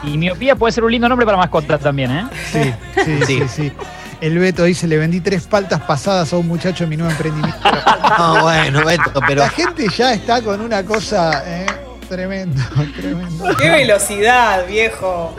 y 0.05 0.19
miopía 0.19 0.55
puede 0.55 0.71
ser 0.73 0.85
un 0.85 0.93
lindo 0.93 1.09
nombre 1.09 1.27
para 1.27 1.37
mascota 1.37 1.77
también, 1.77 2.13
¿eh? 2.13 2.27
Sí, 2.53 2.73
sí, 3.05 3.19
sí, 3.27 3.43
sí. 3.49 3.73
El 4.21 4.39
Beto 4.39 4.63
dice, 4.63 4.87
le 4.87 4.99
vendí 4.99 5.21
tres 5.21 5.49
paltas 5.49 5.81
pasadas 5.81 6.33
a 6.33 6.37
un 6.37 6.47
muchacho 6.47 6.85
en 6.85 6.91
mi 6.91 6.97
nuevo 6.97 7.11
emprendimiento. 7.11 7.59
No, 8.19 8.43
bueno, 8.43 8.85
Beto, 8.85 9.21
pero 9.27 9.41
La 9.43 9.49
gente 9.51 9.87
ya 9.97 10.13
está 10.15 10.41
con 10.43 10.61
una 10.61 10.85
cosa 10.85 11.43
eh, 11.45 11.67
tremendo, 12.09 12.63
tremendo. 13.01 13.57
¡Qué 13.61 13.69
velocidad, 13.69 14.65
viejo! 14.69 15.35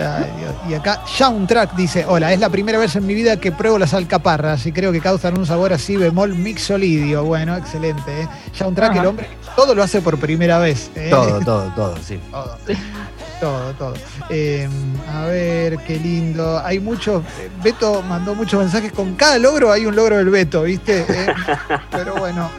Ay, 0.00 0.30
Dios. 0.38 0.54
Y 0.68 0.74
acá 0.74 1.02
Soundtrack 1.06 1.74
dice, 1.76 2.04
hola, 2.08 2.32
es 2.32 2.40
la 2.40 2.48
primera 2.48 2.78
vez 2.78 2.96
en 2.96 3.06
mi 3.06 3.14
vida 3.14 3.38
que 3.38 3.52
pruebo 3.52 3.78
las 3.78 3.92
alcaparras 3.92 4.64
y 4.66 4.72
creo 4.72 4.92
que 4.92 5.00
causan 5.00 5.38
un 5.38 5.44
sabor 5.46 5.72
así 5.72 5.96
bemol 5.96 6.34
mixolidio. 6.34 7.24
Bueno, 7.24 7.56
excelente. 7.56 8.22
¿eh? 8.22 8.28
Soundtrack, 8.52 8.92
Ajá. 8.92 9.00
el 9.00 9.06
hombre, 9.06 9.28
todo 9.56 9.74
lo 9.74 9.82
hace 9.82 10.00
por 10.00 10.18
primera 10.18 10.58
vez. 10.58 10.90
¿eh? 10.94 11.08
todo, 11.10 11.40
todo, 11.40 11.72
todo, 11.74 11.96
sí. 12.02 12.18
Todo, 13.40 13.72
todo. 13.72 13.94
todo. 13.94 13.94
Eh, 14.28 14.68
a 15.10 15.24
ver, 15.24 15.78
qué 15.78 15.98
lindo. 15.98 16.60
Hay 16.62 16.78
muchos, 16.78 17.22
Beto 17.62 18.02
mandó 18.02 18.34
muchos 18.34 18.60
mensajes. 18.60 18.92
Con 18.92 19.14
cada 19.14 19.38
logro 19.38 19.72
hay 19.72 19.86
un 19.86 19.96
logro 19.96 20.18
del 20.18 20.28
Beto, 20.28 20.64
¿viste? 20.64 21.06
Eh, 21.08 21.26
pero 21.90 22.16
bueno. 22.16 22.50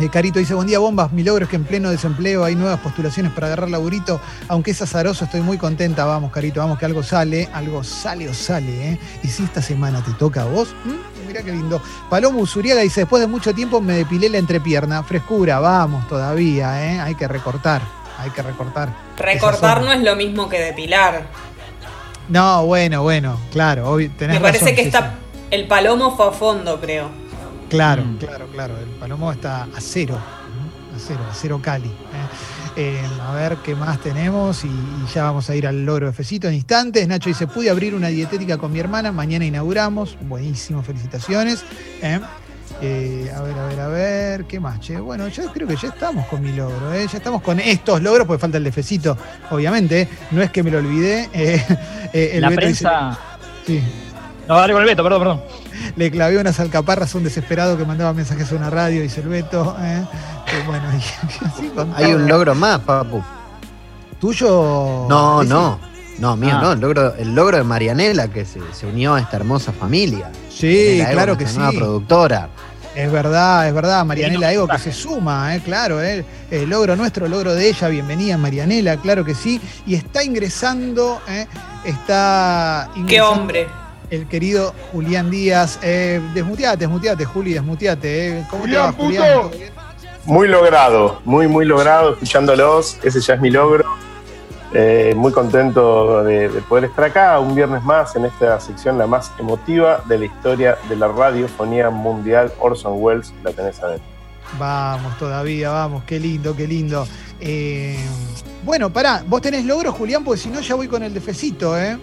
Eh, 0.00 0.08
Carito 0.08 0.38
dice, 0.38 0.54
buen 0.54 0.66
día 0.66 0.78
bombas, 0.78 1.12
mi 1.12 1.22
logro 1.22 1.44
es 1.44 1.50
que 1.50 1.56
en 1.56 1.64
pleno 1.64 1.90
desempleo 1.90 2.44
hay 2.44 2.54
nuevas 2.56 2.80
postulaciones 2.80 3.30
para 3.32 3.48
agarrar 3.48 3.70
laburito, 3.70 4.20
aunque 4.48 4.70
es 4.70 4.80
azaroso, 4.80 5.24
estoy 5.24 5.42
muy 5.42 5.58
contenta, 5.58 6.04
vamos 6.04 6.32
Carito, 6.32 6.60
vamos 6.60 6.78
que 6.78 6.86
algo 6.86 7.02
sale, 7.02 7.48
algo 7.52 7.84
sale 7.84 8.28
o 8.28 8.34
sale, 8.34 8.92
¿eh? 8.92 8.98
Y 9.22 9.28
si 9.28 9.44
esta 9.44 9.60
semana 9.60 10.02
te 10.02 10.12
toca 10.12 10.42
a 10.42 10.46
vos, 10.46 10.74
¿m? 10.86 10.94
mirá 11.26 11.42
qué 11.42 11.52
lindo. 11.52 11.80
Palomo 12.08 12.40
Usuriaga 12.40 12.80
dice, 12.80 13.02
después 13.02 13.20
de 13.20 13.26
mucho 13.26 13.54
tiempo 13.54 13.80
me 13.80 13.94
depilé 13.94 14.28
la 14.30 14.38
entrepierna, 14.38 15.02
frescura, 15.02 15.60
vamos 15.60 16.08
todavía, 16.08 16.92
¿eh? 16.92 17.00
Hay 17.00 17.14
que 17.14 17.28
recortar, 17.28 17.82
hay 18.18 18.30
que 18.30 18.42
recortar. 18.42 18.88
Recortar 19.18 19.82
no 19.82 19.92
es 19.92 20.02
lo 20.02 20.16
mismo 20.16 20.48
que 20.48 20.58
depilar. 20.58 21.26
No, 22.28 22.64
bueno, 22.64 23.02
bueno, 23.02 23.38
claro, 23.52 23.90
obvio, 23.90 24.10
tenés 24.16 24.36
Me 24.36 24.40
parece 24.40 24.64
razón, 24.64 24.76
que 24.76 24.82
sí, 24.82 24.88
está, 24.88 25.14
el 25.50 25.66
palomo 25.66 26.16
fue 26.16 26.28
a 26.28 26.32
fondo, 26.32 26.80
creo. 26.80 27.21
Claro, 27.72 28.04
Mm. 28.04 28.16
claro, 28.18 28.46
claro, 28.52 28.78
el 28.78 28.88
Palomo 29.00 29.32
está 29.32 29.62
a 29.64 29.80
cero, 29.80 30.14
¿no? 30.16 30.96
a 30.96 30.98
cero, 30.98 31.20
a 31.30 31.34
cero 31.34 31.60
Cali. 31.62 31.88
¿eh? 31.88 31.92
Eh, 32.76 33.00
a 33.20 33.34
ver 33.34 33.56
qué 33.64 33.74
más 33.74 33.98
tenemos 34.00 34.64
y, 34.64 34.68
y 34.68 35.06
ya 35.14 35.24
vamos 35.24 35.50
a 35.50 35.54
ir 35.56 35.66
al 35.66 35.84
logro 35.84 36.06
de 36.06 36.12
Fecito 36.12 36.48
en 36.48 36.54
instantes. 36.54 37.06
Nacho 37.08 37.28
dice, 37.28 37.46
pude 37.46 37.68
abrir 37.70 37.94
una 37.94 38.08
dietética 38.08 38.56
con 38.58 38.72
mi 38.72 38.78
hermana, 38.80 39.10
mañana 39.12 39.44
inauguramos, 39.44 40.16
buenísimo, 40.22 40.82
felicitaciones. 40.82 41.64
¿eh? 42.02 42.20
Eh, 42.80 43.30
a 43.36 43.40
ver, 43.42 43.58
a 43.58 43.66
ver, 43.66 43.80
a 43.80 43.88
ver, 43.88 44.44
¿qué 44.46 44.58
más? 44.58 44.80
Che? 44.80 44.98
Bueno, 44.98 45.28
yo 45.28 45.52
creo 45.52 45.68
que 45.68 45.76
ya 45.76 45.88
estamos 45.88 46.26
con 46.26 46.42
mi 46.42 46.52
logro, 46.52 46.92
ya 46.94 47.04
estamos 47.18 47.42
con 47.42 47.60
estos 47.60 48.02
logros, 48.02 48.26
porque 48.26 48.40
falta 48.40 48.56
el 48.58 48.64
de 48.64 48.72
Fecito, 48.72 49.16
obviamente, 49.50 50.08
no 50.30 50.42
es 50.42 50.50
que 50.50 50.62
me 50.62 50.70
lo 50.70 50.78
olvidé. 50.78 51.28
el 52.12 52.40
la 52.40 52.48
dice- 52.48 52.56
prensa. 52.60 53.18
sí, 53.66 53.80
No, 54.48 54.56
dale 54.56 54.72
con 54.72 54.82
el 54.82 54.88
Beto, 54.88 55.02
perdón, 55.04 55.20
perdón. 55.20 55.42
le 55.96 56.10
clavé 56.10 56.38
unas 56.38 56.58
alcaparras 56.60 57.14
a 57.14 57.18
un 57.18 57.24
desesperado 57.24 57.76
que 57.78 57.84
mandaba 57.84 58.12
mensajes 58.12 58.50
a 58.52 58.54
una 58.56 58.70
radio, 58.70 59.02
dice 59.02 59.20
el 59.20 59.28
Beto. 59.28 59.76
¿eh? 59.80 60.02
Que 60.46 60.66
bueno, 60.66 60.84
y 60.94 61.44
así 61.46 61.68
con 61.68 61.92
Hay 61.96 62.12
un 62.12 62.26
logro 62.26 62.54
más, 62.54 62.80
papu. 62.80 63.22
¿Tuyo? 64.20 65.06
No, 65.08 65.42
ese? 65.42 65.50
no. 65.50 65.78
No, 66.18 66.36
mío, 66.36 66.54
Ah. 66.56 66.60
no. 66.62 66.72
El 66.72 66.80
logro, 66.80 67.14
el 67.14 67.34
logro 67.34 67.56
de 67.56 67.64
Marianela, 67.64 68.28
que 68.28 68.44
se, 68.44 68.60
se 68.72 68.86
unió 68.86 69.14
a 69.14 69.20
esta 69.20 69.36
hermosa 69.36 69.72
familia. 69.72 70.30
Sí, 70.50 70.66
Marianela 70.66 71.02
Ego, 71.04 71.12
claro 71.12 71.38
que 71.38 71.46
sí. 71.46 71.56
Nueva 71.58 71.72
productora. 71.72 72.48
Es 72.94 73.10
verdad, 73.10 73.66
es 73.68 73.74
verdad. 73.74 74.04
Marianela 74.04 74.52
Ego 74.52 74.68
que 74.68 74.78
se 74.78 74.92
suma, 74.92 75.56
¿eh? 75.56 75.60
claro. 75.64 76.02
¿eh? 76.02 76.24
El 76.50 76.68
logro 76.68 76.94
nuestro, 76.94 77.24
el 77.26 77.32
logro 77.32 77.54
de 77.54 77.68
ella. 77.68 77.88
Bienvenida, 77.88 78.36
Marianela, 78.36 78.98
claro 78.98 79.24
que 79.24 79.34
sí. 79.34 79.60
Y 79.86 79.94
está 79.94 80.22
ingresando, 80.22 81.20
¿eh? 81.28 81.46
está 81.84 82.90
¡Qué 83.08 83.20
hombre! 83.22 83.66
El 84.12 84.28
querido 84.28 84.74
Julián 84.92 85.30
Díaz. 85.30 85.78
Eh, 85.82 86.20
desmuteate, 86.34 86.76
desmuteate, 86.76 87.24
Juli, 87.24 87.54
desmuteate. 87.54 88.28
¿eh? 88.28 88.46
¿Cómo 88.50 88.64
te 88.64 88.76
va, 88.76 88.92
Julián, 88.92 89.24
Julián? 89.24 89.50
puto. 89.50 89.82
Muy 90.26 90.46
logrado, 90.46 91.20
muy, 91.24 91.48
muy 91.48 91.64
logrado, 91.64 92.12
escuchándolos. 92.12 92.98
Ese 93.02 93.20
ya 93.20 93.34
es 93.34 93.40
mi 93.40 93.50
logro. 93.50 93.84
Eh, 94.74 95.14
muy 95.16 95.32
contento 95.32 96.22
de, 96.24 96.48
de 96.48 96.60
poder 96.62 96.84
estar 96.84 97.04
acá 97.04 97.38
un 97.40 97.54
viernes 97.54 97.82
más 97.82 98.14
en 98.16 98.24
esta 98.24 98.58
sección, 98.60 98.96
la 98.96 99.06
más 99.06 99.30
emotiva 99.38 100.02
de 100.06 100.18
la 100.18 100.24
historia 100.26 100.78
de 100.88 100.96
la 100.96 101.08
radiofonía 101.08 101.90
mundial. 101.90 102.52
Orson 102.60 102.94
Welles, 102.96 103.32
la 103.42 103.52
tenés 103.52 103.82
adentro. 103.82 104.06
Vamos 104.58 105.16
todavía, 105.18 105.70
vamos, 105.70 106.04
qué 106.04 106.20
lindo, 106.20 106.54
qué 106.54 106.66
lindo. 106.66 107.06
Eh, 107.40 107.96
bueno, 108.64 108.90
pará, 108.92 109.24
vos 109.26 109.40
tenés 109.40 109.64
logro, 109.64 109.92
Julián, 109.92 110.22
porque 110.22 110.40
si 110.40 110.50
no 110.50 110.60
ya 110.60 110.74
voy 110.74 110.88
con 110.88 111.02
el 111.02 111.12
de 111.12 111.20
Fecito, 111.20 111.78
¿eh? 111.78 111.98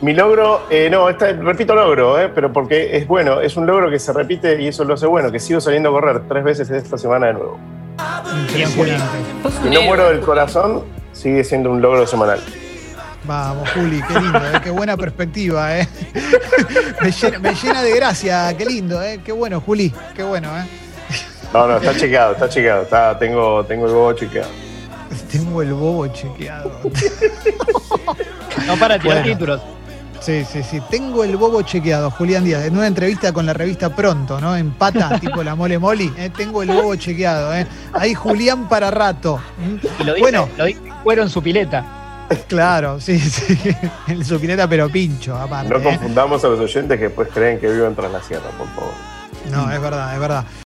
Mi 0.00 0.12
logro, 0.12 0.62
eh, 0.68 0.88
no, 0.90 1.08
esta, 1.08 1.32
repito 1.32 1.74
logro, 1.74 2.20
eh, 2.20 2.30
pero 2.34 2.52
porque 2.52 2.96
es 2.96 3.06
bueno, 3.06 3.40
es 3.40 3.56
un 3.56 3.66
logro 3.66 3.90
que 3.90 3.98
se 3.98 4.12
repite 4.12 4.60
y 4.60 4.68
eso 4.68 4.84
lo 4.84 4.94
hace 4.94 5.06
bueno, 5.06 5.32
que 5.32 5.40
sigo 5.40 5.60
saliendo 5.60 5.88
a 5.88 5.92
correr 5.92 6.22
tres 6.28 6.44
veces 6.44 6.70
esta 6.70 6.98
semana 6.98 7.28
de 7.28 7.32
nuevo. 7.34 7.58
Impresionante. 8.40 9.04
Si 9.62 9.70
no 9.70 9.82
muero 9.82 10.10
del 10.10 10.20
corazón, 10.20 10.84
sigue 11.12 11.42
siendo 11.44 11.70
un 11.70 11.80
logro 11.80 12.06
semanal. 12.06 12.40
Vamos, 13.24 13.68
Juli, 13.70 14.02
qué 14.06 14.20
lindo, 14.20 14.38
eh, 14.38 14.60
qué 14.62 14.70
buena 14.70 14.96
perspectiva, 14.96 15.78
eh. 15.78 15.88
me, 17.02 17.10
llena, 17.10 17.38
me 17.40 17.54
llena 17.54 17.82
de 17.82 17.96
gracia, 17.96 18.54
qué 18.56 18.64
lindo, 18.66 19.02
eh. 19.02 19.20
Qué 19.24 19.32
bueno, 19.32 19.60
Juli, 19.60 19.92
qué 20.14 20.22
bueno, 20.22 20.48
eh. 20.56 20.64
No, 21.52 21.66
no, 21.66 21.78
está 21.78 21.96
chequeado, 21.96 22.34
está 22.34 22.48
chequeado, 22.48 22.82
está, 22.82 23.18
tengo, 23.18 23.64
tengo 23.64 23.86
el 23.86 23.92
bobo 23.92 24.12
chequeado. 24.12 24.50
Tengo 25.32 25.62
el 25.62 25.72
bobo 25.72 26.06
chequeado. 26.08 26.80
No 28.66 28.76
para 28.76 28.98
tirar 28.98 29.22
Bueno. 29.22 29.32
títulos. 29.32 29.60
Sí, 30.26 30.44
sí, 30.44 30.60
sí. 30.64 30.82
Tengo 30.90 31.22
el 31.22 31.36
bobo 31.36 31.62
chequeado, 31.62 32.10
Julián 32.10 32.42
Díaz. 32.42 32.64
En 32.64 32.76
una 32.76 32.88
entrevista 32.88 33.32
con 33.32 33.46
la 33.46 33.52
revista 33.52 33.94
Pronto, 33.94 34.40
¿no? 34.40 34.56
En 34.56 34.72
pata, 34.72 35.16
tipo 35.20 35.44
la 35.44 35.54
mole 35.54 35.78
moli. 35.78 36.12
¿eh? 36.18 36.32
Tengo 36.36 36.64
el 36.64 36.68
bobo 36.70 36.96
chequeado, 36.96 37.54
¿eh? 37.54 37.64
Ahí 37.92 38.12
Julián 38.12 38.68
para 38.68 38.90
rato. 38.90 39.40
¿Mm? 39.56 39.86
Y 40.00 40.04
lo 40.04 40.14
dice, 40.14 40.20
Bueno. 40.20 40.48
lo 40.58 40.64
dice 40.64 40.80
cuero 41.04 41.22
en 41.22 41.30
su 41.30 41.40
pileta. 41.40 42.26
Claro, 42.48 42.98
sí, 43.00 43.20
sí. 43.20 43.56
En 44.08 44.24
su 44.24 44.40
pileta, 44.40 44.68
pero 44.68 44.88
pincho, 44.88 45.36
aparte. 45.36 45.68
No 45.72 45.78
¿eh? 45.78 45.82
confundamos 45.84 46.44
a 46.44 46.48
los 46.48 46.58
oyentes 46.58 46.98
que 46.98 47.04
después 47.04 47.28
creen 47.32 47.60
que 47.60 47.68
viven 47.70 47.94
tras 47.94 48.10
la 48.10 48.20
sierra, 48.20 48.50
por 48.58 48.66
favor. 48.74 48.94
No, 49.52 49.70
es 49.70 49.80
verdad, 49.80 50.12
es 50.12 50.18
verdad. 50.18 50.44